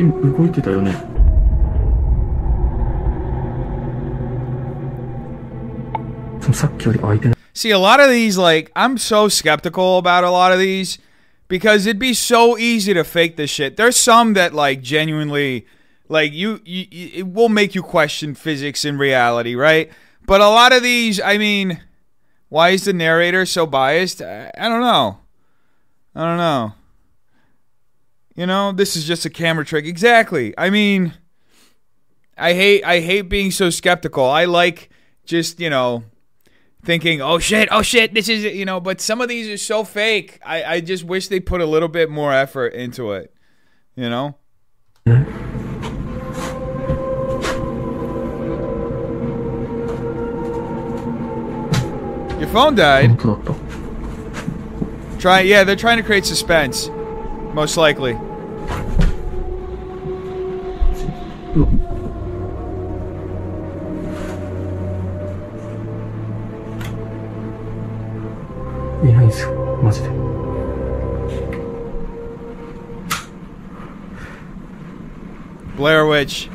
[0.00, 1.13] 今動いてたよね。
[7.53, 10.97] See, a lot of these, like, I'm so skeptical about a lot of these
[11.47, 13.77] because it'd be so easy to fake this shit.
[13.77, 15.65] There's some that, like, genuinely,
[16.09, 19.89] like, you, you, you- it will make you question physics and reality, right?
[20.27, 21.81] But a lot of these, I mean,
[22.49, 24.21] why is the narrator so biased?
[24.21, 25.19] I, I don't know.
[26.15, 26.73] I don't know.
[28.35, 29.85] You know, this is just a camera trick.
[29.85, 30.53] Exactly.
[30.57, 31.13] I mean,
[32.37, 34.25] I hate I hate being so skeptical.
[34.25, 34.89] I like
[35.25, 36.03] just, you know,
[36.85, 39.83] thinking, oh shit, oh shit, this is you know, but some of these are so
[39.83, 40.39] fake.
[40.45, 43.33] I, I just wish they put a little bit more effort into it.
[43.95, 44.35] You know?
[52.39, 53.19] Your phone died.
[55.19, 56.89] Try yeah, they're trying to create suspense.
[57.53, 58.17] Most likely.
[76.15, 76.49] Witch.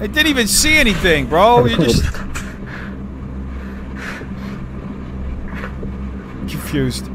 [0.00, 1.64] I didn't even see anything, bro.
[1.66, 2.02] You just
[6.48, 7.08] confused.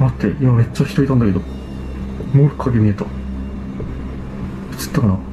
[0.00, 1.40] 待って、今めっちゃ人いたんだけど。
[2.32, 3.04] もう影見えた。
[3.04, 3.10] 映っ
[4.92, 5.31] たかな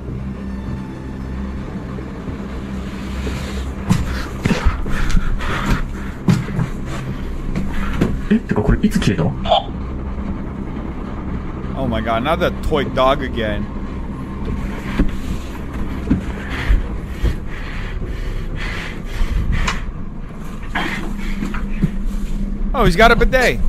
[11.75, 13.65] Oh my god, not that toy dog again.
[22.71, 23.59] Oh, he's got a bidet.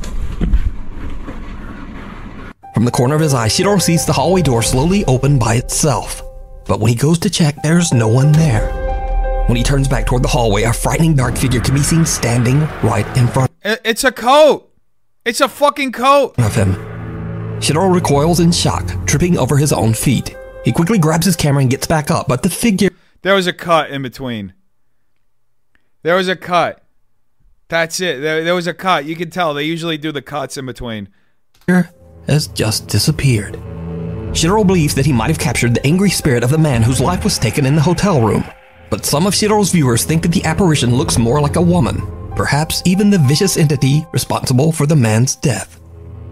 [2.73, 6.21] From the corner of his eye, Shiro sees the hallway door slowly open by itself.
[6.65, 8.71] But when he goes to check, there's no one there.
[9.47, 12.59] When he turns back toward the hallway, a frightening dark figure can be seen standing
[12.83, 13.50] right in front.
[13.83, 14.71] It's a coat.
[15.25, 16.37] It's a fucking coat.
[16.39, 16.73] of him.
[17.61, 20.35] Shiro recoils in shock, tripping over his own feet.
[20.65, 22.89] He quickly grabs his camera and gets back up, but the figure
[23.21, 24.53] There was a cut in between.
[26.03, 26.83] There was a cut.
[27.67, 28.21] That's it.
[28.21, 29.05] There, there was a cut.
[29.05, 31.09] You can tell they usually do the cuts in between.
[32.27, 33.59] has just disappeared.
[34.33, 37.23] Shiro believes that he might have captured the angry spirit of the man whose life
[37.23, 38.43] was taken in the hotel room.
[38.89, 41.97] But some of Shiro's viewers think that the apparition looks more like a woman,
[42.41, 45.79] perhaps even the vicious entity responsible for the man's death.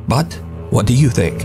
[0.08, 0.34] But
[0.72, 1.44] what do you think?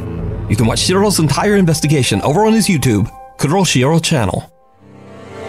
[0.49, 4.51] You can watch Shiro's entire investigation over on his YouTube, Kuro Shiro channel.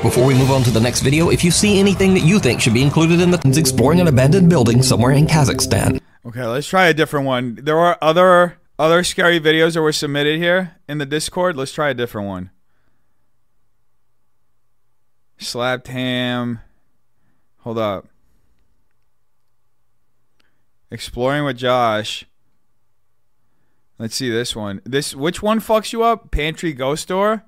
[0.01, 2.59] Before we move on to the next video, if you see anything that you think
[2.59, 6.87] should be included in the exploring an abandoned building somewhere in Kazakhstan, Okay, let's try
[6.87, 7.55] a different one.
[7.61, 11.55] There are other other scary videos that were submitted here in the Discord.
[11.55, 12.49] Let's try a different one.
[15.37, 16.59] Slapped ham.
[17.59, 18.07] Hold up.
[20.95, 22.23] Exploring with Josh.
[23.99, 24.79] Let's see this one.
[24.85, 26.31] This which one fucks you up?
[26.31, 27.43] Pantry Ghost Door?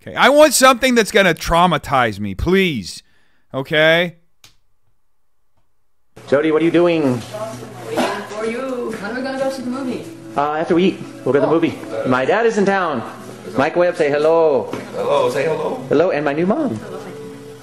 [0.00, 0.14] Okay.
[0.14, 3.02] I want something that's gonna traumatize me, please.
[3.52, 4.18] Okay?
[6.28, 7.14] Jody, what are you doing?
[7.14, 7.20] Waiting
[8.28, 8.92] For you.
[8.92, 10.04] When are we gonna go see the movie?
[10.36, 11.76] Uh, after we eat, we'll go to the movie.
[12.08, 13.02] My dad is in town.
[13.56, 14.70] Mike Webb, say hello.
[14.92, 15.74] Hello, say hello.
[15.88, 16.78] Hello, and my new mom.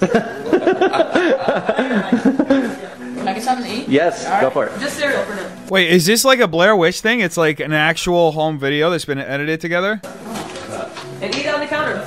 [3.26, 3.75] Can I get something to eat?
[3.88, 4.80] Yes, All go for it.
[4.80, 5.66] Just cereal for now.
[5.70, 7.20] Wait, is this like a Blair Witch thing?
[7.20, 10.00] It's like an actual home video that's been edited together?
[11.22, 12.06] And eat on the counter.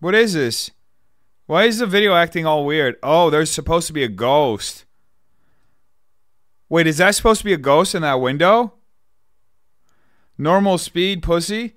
[0.00, 0.70] What is this?
[1.46, 2.96] Why is the video acting all weird?
[3.02, 4.84] Oh, there's supposed to be a ghost.
[6.68, 8.74] Wait, is that supposed to be a ghost in that window?
[10.38, 11.74] Normal speed, pussy?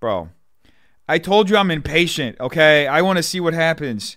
[0.00, 0.30] Bro,
[1.08, 2.86] I told you I'm impatient, okay?
[2.86, 4.16] I want to see what happens.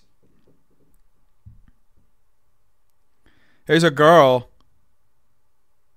[3.66, 4.48] There's a girl.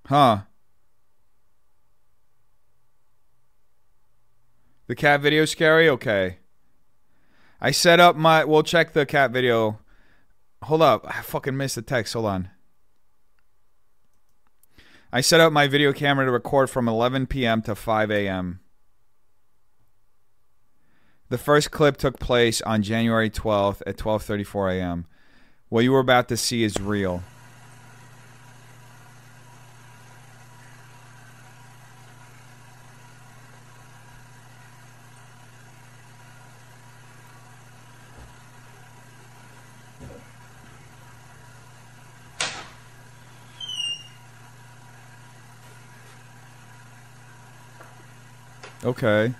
[0.07, 0.41] Huh.
[4.87, 5.87] The cat video scary?
[5.87, 6.39] Okay.
[7.61, 8.43] I set up my.
[8.43, 9.79] We'll check the cat video.
[10.63, 11.05] Hold up.
[11.07, 12.13] I fucking missed the text.
[12.13, 12.49] Hold on.
[15.13, 17.61] I set up my video camera to record from 11 p.m.
[17.63, 18.60] to 5 a.m.
[21.31, 25.05] The first clip took place on January 12th at 12:34 a.m.
[25.69, 27.23] What you were about to see is real.
[48.83, 49.33] Okay.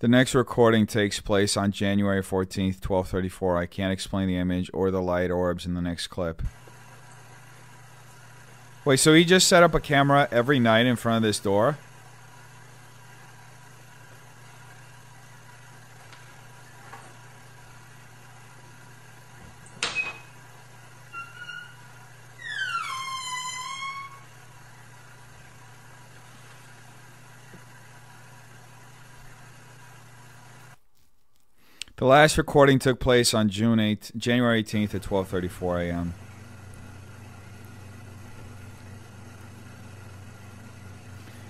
[0.00, 3.58] The next recording takes place on January 14th, 1234.
[3.58, 6.40] I can't explain the image or the light orbs in the next clip.
[8.86, 11.76] Wait, so he just set up a camera every night in front of this door?
[32.00, 36.14] The last recording took place on June 8th, January 18th at 12:34 a.m.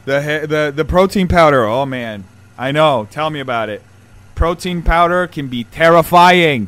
[0.06, 1.62] The the the protein powder.
[1.66, 2.24] Oh man,
[2.58, 3.06] I know.
[3.12, 3.80] Tell me about it.
[4.34, 6.66] Protein powder can be terrifying.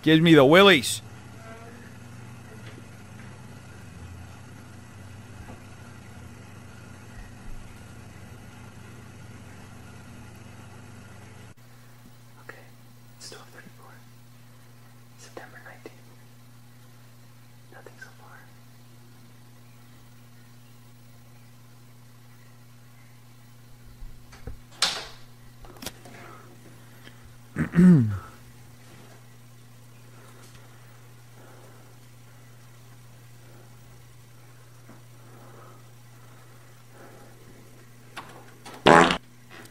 [0.00, 1.02] Gives me the willies.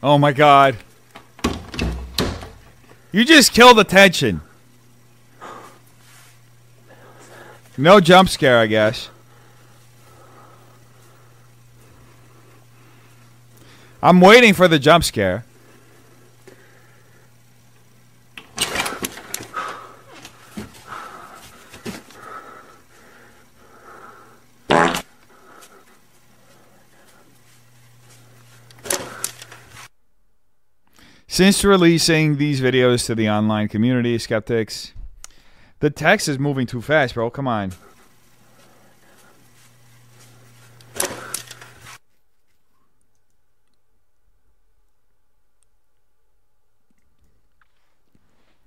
[0.09, 0.77] Oh my god.
[3.11, 4.39] You just killed the tension.
[7.77, 9.09] No jump scare, I guess.
[14.01, 15.43] I'm waiting for the jump scare.
[31.37, 34.93] Since releasing these videos to the online community, skeptics
[35.81, 37.29] The text is moving too fast, bro.
[37.29, 37.73] Come on.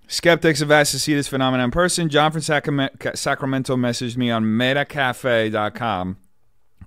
[0.07, 2.09] Skeptics have asked to see this phenomenon in person.
[2.09, 6.19] John from Sacramento messaged me on metacafe.com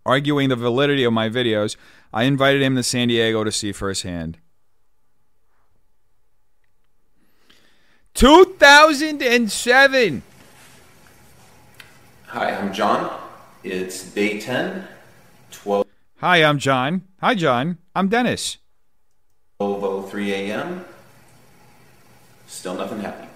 [0.06, 1.76] arguing the validity of my videos.
[2.14, 4.38] I invited him to San Diego to see firsthand.
[8.14, 10.22] 2007.
[12.28, 13.20] Hi, I'm John.
[13.64, 14.88] It's day 10,
[15.52, 15.86] 12,
[16.18, 17.02] Hi, I'm John.
[17.22, 17.78] Hi, John.
[17.96, 18.58] I'm Dennis.
[19.60, 20.86] 12.03 a.m.
[22.48, 23.30] Still nothing happening.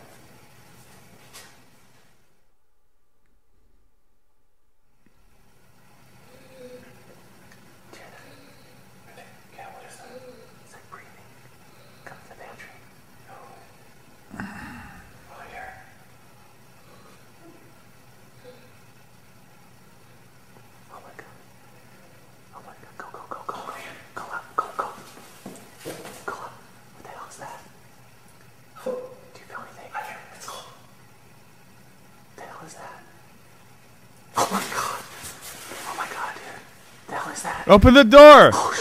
[37.68, 38.51] Open the door.
[38.53, 38.74] Oh,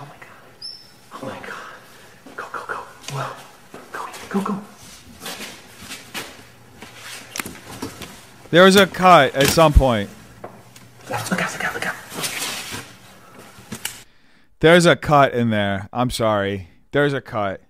[0.00, 0.28] oh my god.
[1.14, 1.56] Oh my god.
[2.36, 2.60] Go, go.
[2.66, 2.74] Go.
[3.12, 3.32] Whoa.
[4.28, 4.62] Go go go.
[8.50, 10.08] There was a cut at some point.
[10.42, 11.94] Look out, look out, look out.
[14.60, 15.88] There's a cut in there.
[15.92, 16.68] I'm sorry.
[16.92, 17.62] There's a cut.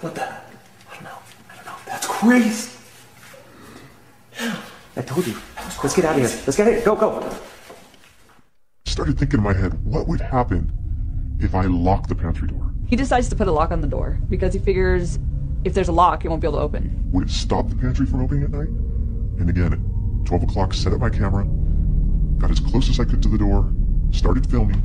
[0.00, 0.22] What the?
[0.22, 1.18] I don't know.
[1.50, 1.74] I don't know.
[1.84, 2.70] That's crazy.
[4.96, 5.34] I told you.
[5.82, 6.40] Let's get out of here.
[6.44, 6.84] Let's get out of here.
[6.84, 7.36] Go, go.
[8.84, 10.72] started thinking in my head, what would happen
[11.38, 12.72] if I locked the pantry door?
[12.86, 15.18] He decides to put a lock on the door because he figures
[15.64, 17.10] if there's a lock, it won't be able to open.
[17.12, 18.68] Would it stop the pantry from opening at night?
[19.38, 21.44] And again, at 12 o'clock, set up my camera,
[22.38, 23.72] got as close as I could to the door,
[24.10, 24.80] started filming.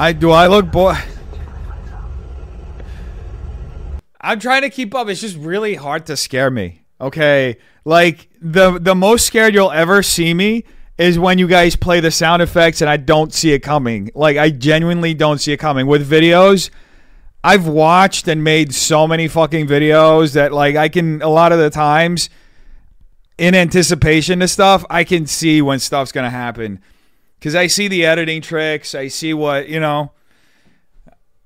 [0.00, 0.96] I do I look boy.
[4.18, 5.10] I'm trying to keep up.
[5.10, 6.84] It's just really hard to scare me.
[6.98, 10.64] Okay, like the the most scared you'll ever see me
[10.96, 14.10] is when you guys play the sound effects and I don't see it coming.
[14.14, 16.70] Like I genuinely don't see it coming with videos.
[17.44, 21.58] I've watched and made so many fucking videos that like I can a lot of
[21.58, 22.30] the times
[23.36, 26.80] in anticipation of stuff, I can see when stuff's gonna happen.
[27.40, 30.12] Cause I see the editing tricks, I see what, you know.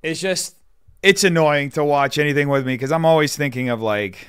[0.03, 0.57] It's just
[1.03, 4.27] it's annoying to watch anything with me because I'm always thinking of like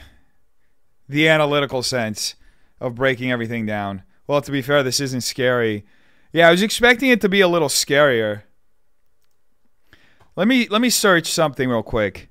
[1.07, 2.36] the analytical sense
[2.80, 4.03] of breaking everything down.
[4.28, 5.86] Well, to be fair, this isn't scary.
[6.34, 8.43] Yeah, I was expecting it to be a little scarier.
[10.36, 12.30] Let me let me search something real quick.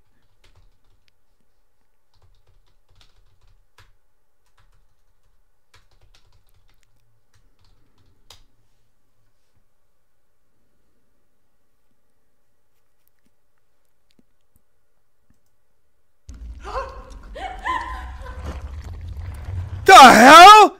[20.12, 20.76] Hell?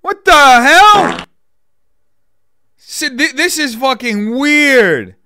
[0.00, 1.26] What the hell?
[2.76, 5.16] Si- thi- This is fucking weird.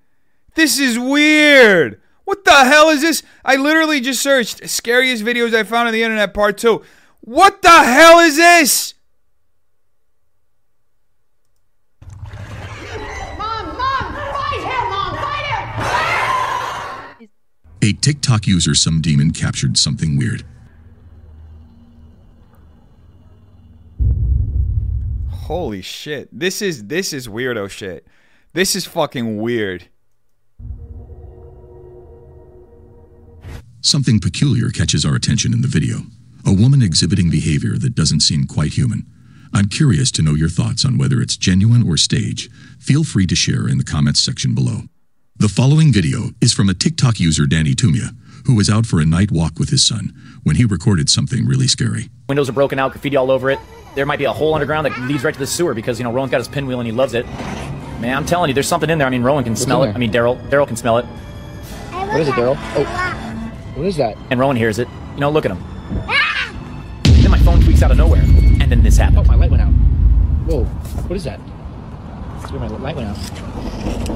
[0.54, 2.00] This is weird.
[2.24, 3.22] What the hell is this?
[3.44, 6.82] I literally just searched scariest videos I found on the internet part 2.
[7.20, 8.94] What the hell is this?
[13.38, 15.46] Mom, Mom, fight him, Mom, fight
[17.20, 17.28] him!
[17.82, 20.44] A TikTok user, some demon, captured something weird.
[25.52, 26.30] Holy shit.
[26.32, 28.06] This is this is weirdo shit.
[28.54, 29.86] This is fucking weird.
[33.82, 36.06] Something peculiar catches our attention in the video.
[36.46, 39.04] A woman exhibiting behavior that doesn't seem quite human.
[39.52, 42.48] I'm curious to know your thoughts on whether it's genuine or stage.
[42.78, 44.84] Feel free to share in the comments section below.
[45.36, 48.16] The following video is from a TikTok user, Danny Tumia,
[48.46, 50.12] who was out for a night walk with his son
[50.42, 52.10] when he recorded something really scary.
[52.28, 53.58] Windows are broken out, graffiti all over it.
[53.94, 56.12] There might be a hole underground that leads right to the sewer because you know
[56.12, 57.26] Rowan's got his pinwheel and he loves it.
[58.00, 59.06] Man, I'm telling you, there's something in there.
[59.06, 59.86] I mean, Rowan can smell it.
[59.86, 59.94] there?
[59.94, 62.56] I mean, Daryl, Daryl can smell it, What is it, Daryl?
[62.76, 62.84] Oh.
[63.76, 64.16] What is that?
[64.30, 64.88] and Rowan hears it.
[65.14, 65.62] You know, look at him.
[67.04, 69.18] then my phone tweaks out of nowhere, and then this happened.
[69.18, 69.72] Oh, my light went out.
[70.46, 70.64] Whoa.
[70.64, 71.40] What is that?
[72.40, 73.16] Let's my light went out.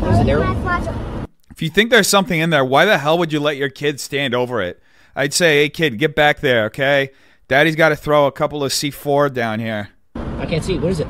[0.01, 1.16] What is it, Daryl?
[1.57, 3.99] If you think there's something in there, why the hell would you let your kid
[3.99, 4.79] stand over it?
[5.15, 7.13] I'd say, hey kid, get back there, okay?
[7.49, 9.89] Daddy's got to throw a couple of C4 down here.
[10.15, 10.79] I can't see.
[10.79, 11.07] What is it?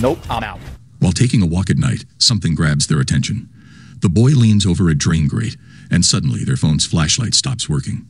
[0.00, 0.58] Nope, I'm out.
[0.98, 3.48] While taking a walk at night, something grabs their attention.
[4.00, 5.56] The boy leans over a drain grate,
[5.92, 8.04] and suddenly their phone's flashlight stops working.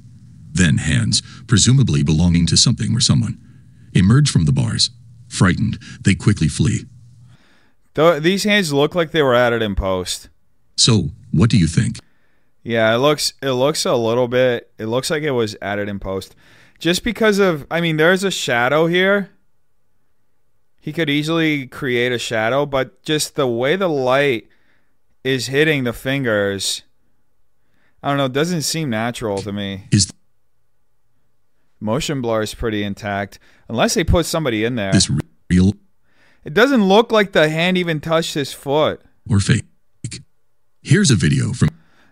[0.53, 3.39] Then hands, presumably belonging to something or someone,
[3.93, 4.89] emerge from the bars.
[5.28, 6.87] Frightened, they quickly flee.
[8.01, 10.30] Th- these hands look like they were added in post.
[10.76, 11.98] So, what do you think?
[12.62, 14.72] Yeah, it looks it looks a little bit.
[14.78, 16.34] It looks like it was added in post,
[16.78, 17.66] just because of.
[17.70, 19.30] I mean, there's a shadow here.
[20.80, 24.48] He could easily create a shadow, but just the way the light
[25.22, 26.82] is hitting the fingers,
[28.03, 28.24] I don't know.
[28.24, 29.88] It doesn't seem natural to me.
[29.92, 30.11] Is
[31.80, 33.38] motion blur is pretty intact,
[33.68, 34.92] unless they put somebody in there.
[34.92, 35.11] This
[35.51, 35.74] real
[36.45, 39.03] It doesn't look like the hand even touched his foot.
[39.28, 39.64] or fake?
[40.82, 41.68] Here's a video from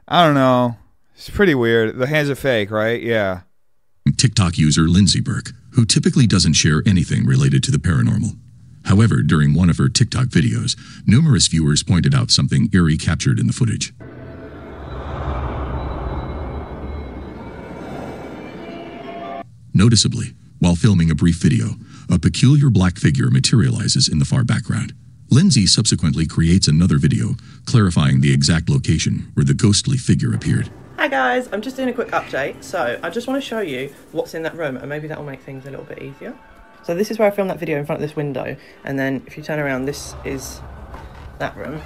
[0.06, 0.76] I don't know.
[1.14, 1.98] It's pretty weird.
[1.98, 3.00] The hands are fake, right?
[3.02, 3.40] Yeah.
[4.16, 8.38] TikTok user Lindsay Burke, who typically doesn't share anything related to the paranormal.
[8.84, 10.76] However, during one of her TikTok videos,
[11.06, 13.92] numerous viewers pointed out something eerie captured in the footage.
[19.74, 21.76] Noticeably, while filming a brief video,
[22.10, 24.94] a peculiar black figure materializes in the far background.
[25.30, 27.36] Lindsay subsequently creates another video
[27.66, 30.70] clarifying the exact location where the ghostly figure appeared.
[30.96, 32.62] Hi guys, I'm just doing a quick update.
[32.64, 35.26] So I just want to show you what's in that room and maybe that will
[35.26, 36.36] make things a little bit easier.
[36.82, 39.22] So this is where I filmed that video in front of this window and then
[39.26, 40.62] if you turn around this is
[41.38, 41.82] that room.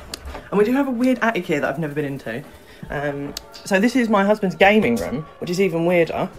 [0.50, 2.44] And we do have a weird attic here that I've never been into.
[2.90, 6.30] Um, so this is my husband's gaming room, which is even weirder.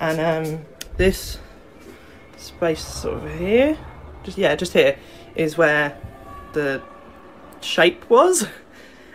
[0.00, 0.64] And um,
[0.96, 1.38] this
[2.42, 3.78] space sort of here,
[4.22, 4.98] just yeah, just here,
[5.34, 5.96] is where
[6.52, 6.82] the
[7.60, 8.46] shape was.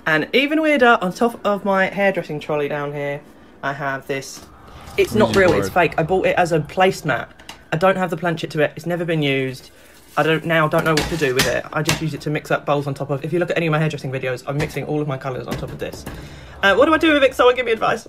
[0.07, 3.19] And even weirder, on top of my hairdressing trolley down here,
[3.61, 4.45] I have this.
[4.95, 5.59] It's not real, board.
[5.59, 5.95] it's fake.
[5.97, 7.27] I bought it as a placemat.
[7.73, 8.71] I don't have the planchette to it.
[8.77, 9.69] It's never been used.
[10.15, 11.65] I don't now don't know what to do with it.
[11.73, 13.25] I just use it to mix up bowls on top of.
[13.25, 15.45] If you look at any of my hairdressing videos, I'm mixing all of my colours
[15.45, 16.05] on top of this.
[16.63, 17.35] Uh, what do I do with it?
[17.35, 18.07] Someone give me advice.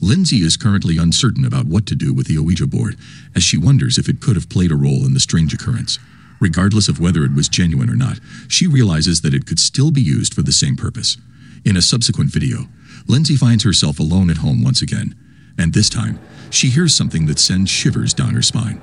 [0.00, 2.96] Lindsay is currently uncertain about what to do with the Ouija board,
[3.34, 5.98] as she wonders if it could have played a role in the strange occurrence.
[6.38, 10.02] Regardless of whether it was genuine or not, she realizes that it could still be
[10.02, 11.16] used for the same purpose.
[11.64, 12.68] In a subsequent video,
[13.06, 15.14] Lindsay finds herself alone at home once again,
[15.56, 16.18] and this time,
[16.50, 18.82] she hears something that sends shivers down her spine.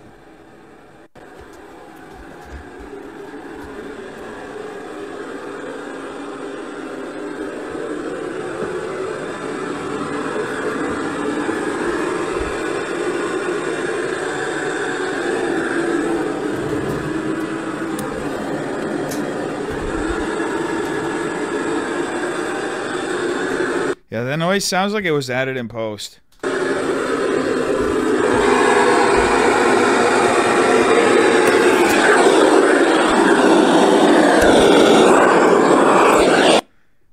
[24.13, 26.19] Yeah, that noise sounds like it was added in post.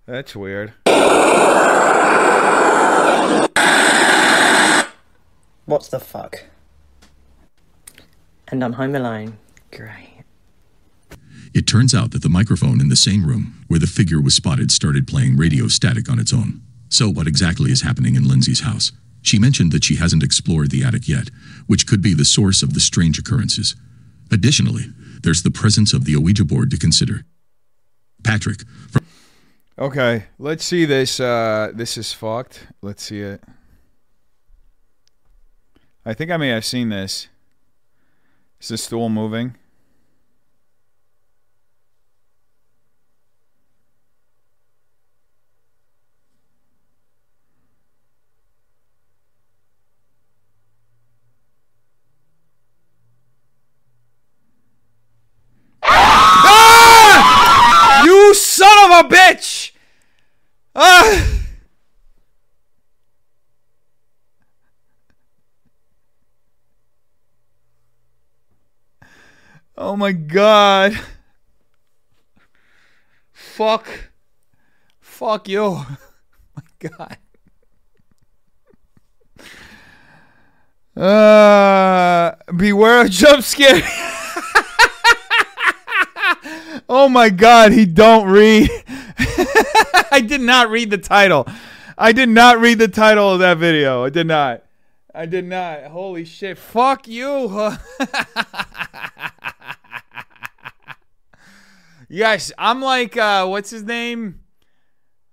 [0.06, 0.74] That's weird.
[5.64, 6.44] What's the fuck?
[8.48, 9.38] And I'm home alone.
[9.70, 10.24] Great.
[11.54, 14.70] It turns out that the microphone in the same room where the figure was spotted
[14.70, 16.60] started playing radio static on its own.
[16.90, 18.92] So, what exactly is happening in Lindsay's house?
[19.22, 21.30] She mentioned that she hasn't explored the attic yet,
[21.66, 23.74] which could be the source of the strange occurrences.
[24.30, 24.92] Additionally,
[25.22, 27.24] there's the presence of the Ouija board to consider.
[28.22, 28.64] Patrick,
[29.80, 31.20] Okay, let's see this.
[31.20, 32.66] Uh, this is fucked.
[32.82, 33.42] Let's see it.
[36.04, 37.28] I think I may have seen this.
[38.60, 39.54] Is the stool moving?
[55.82, 58.02] Ah!
[58.04, 59.72] You son of a bitch!
[60.74, 61.26] Ah!
[69.76, 70.98] Oh my god.
[73.32, 73.86] Fuck.
[75.00, 75.84] Fuck you.
[76.52, 77.16] Oh my god.
[81.00, 83.74] Uh, beware of jump scare.
[86.88, 88.68] oh my god, he don't read.
[90.10, 91.46] I did not read the title.
[91.96, 94.04] I did not read the title of that video.
[94.04, 94.64] I did not.
[95.14, 95.84] I did not.
[95.84, 96.58] Holy shit.
[96.58, 97.76] Fuck you.
[102.12, 104.40] Yes, I'm like uh what's his name?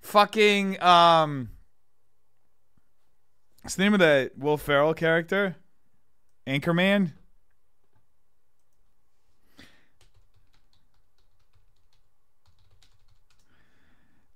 [0.02, 1.50] Fucking um
[3.64, 5.56] What's the name of the Will Ferrell character?
[6.46, 7.14] Anchorman?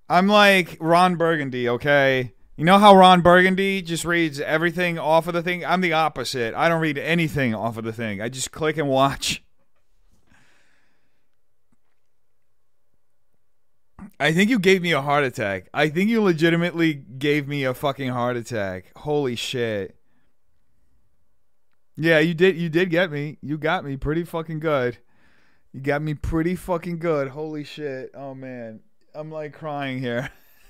[0.10, 2.34] I'm like Ron Burgundy, okay?
[2.58, 5.64] You know how Ron Burgundy just reads everything off of the thing?
[5.64, 6.56] I'm the opposite.
[6.56, 8.20] I don't read anything off of the thing.
[8.20, 9.44] I just click and watch.
[14.22, 15.68] I think you gave me a heart attack.
[15.74, 18.92] I think you legitimately gave me a fucking heart attack.
[18.98, 19.96] Holy shit.
[21.98, 23.40] Yeah, you did you did get me.
[23.42, 25.00] You got me pretty fucking good.
[25.74, 27.30] You got me pretty fucking good.
[27.30, 28.12] Holy shit.
[28.14, 28.82] Oh man.
[29.16, 30.30] I'm like crying here.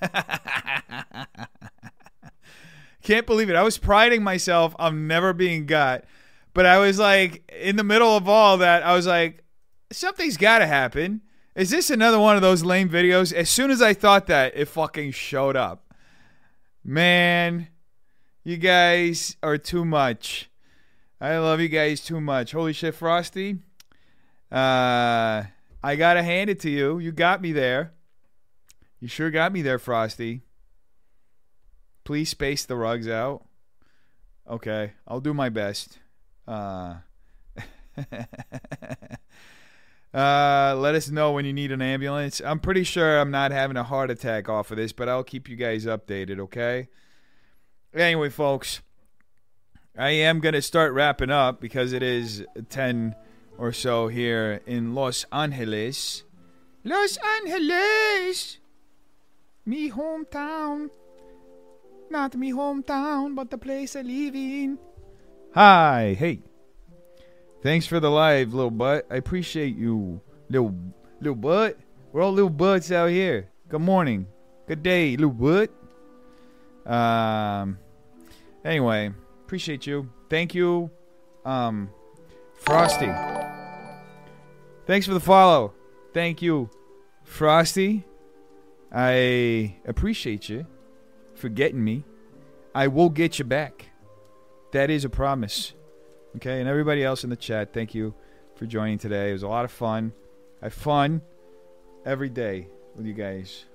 [3.02, 3.56] Can't believe it.
[3.56, 6.04] I was priding myself on never being got.
[6.54, 9.44] But I was like in the middle of all that, I was like
[9.90, 11.20] something's got to happen.
[11.54, 13.32] Is this another one of those lame videos?
[13.32, 15.92] As soon as I thought that, it fucking showed up.
[16.82, 17.68] Man,
[18.42, 20.50] you guys are too much.
[21.20, 22.52] I love you guys too much.
[22.52, 23.58] Holy shit, Frosty.
[24.50, 25.44] Uh,
[25.82, 26.98] I gotta hand it to you.
[26.98, 27.92] You got me there.
[28.98, 30.40] You sure got me there, Frosty.
[32.02, 33.44] Please space the rugs out.
[34.48, 35.98] Okay, I'll do my best.
[36.48, 36.96] Uh,
[40.14, 42.40] uh, let us know when you need an ambulance.
[42.44, 45.48] I'm pretty sure I'm not having a heart attack off of this, but I'll keep
[45.48, 46.88] you guys updated, okay?
[47.94, 48.82] Anyway, folks,
[49.96, 53.14] I am going to start wrapping up because it is 10
[53.56, 56.24] or so here in Los Angeles.
[56.84, 58.58] Los Angeles!
[59.64, 60.90] Me hometown.
[62.10, 64.78] Not me hometown, but the place I live in.
[65.54, 66.40] Hi, hey.
[67.62, 69.06] Thanks for the live, little butt.
[69.08, 70.20] I appreciate you,
[70.50, 70.74] little
[71.20, 71.78] little butt.
[72.12, 73.48] We're all little butts out here.
[73.68, 74.26] Good morning.
[74.66, 75.70] Good day, little butt.
[76.92, 77.78] Um.
[78.64, 79.12] Anyway,
[79.44, 80.10] appreciate you.
[80.28, 80.90] Thank you,
[81.44, 81.88] um,
[82.54, 83.12] Frosty.
[84.86, 85.72] Thanks for the follow.
[86.12, 86.68] Thank you,
[87.22, 88.04] Frosty.
[88.92, 90.66] I appreciate you
[91.34, 92.02] for getting me.
[92.74, 93.90] I will get you back.
[94.72, 95.74] That is a promise.
[96.36, 98.14] Okay, and everybody else in the chat, thank you
[98.56, 99.30] for joining today.
[99.30, 100.12] It was a lot of fun.
[100.62, 101.20] I have fun
[102.06, 103.66] every day with you guys.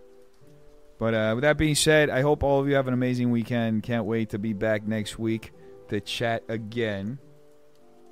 [0.98, 3.84] But uh, with that being said, I hope all of you have an amazing weekend.
[3.84, 5.52] Can't wait to be back next week
[5.90, 7.20] to chat again.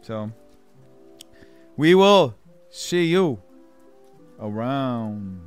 [0.02, 0.32] So,
[1.76, 2.36] we will
[2.70, 3.42] see you
[4.40, 5.42] around.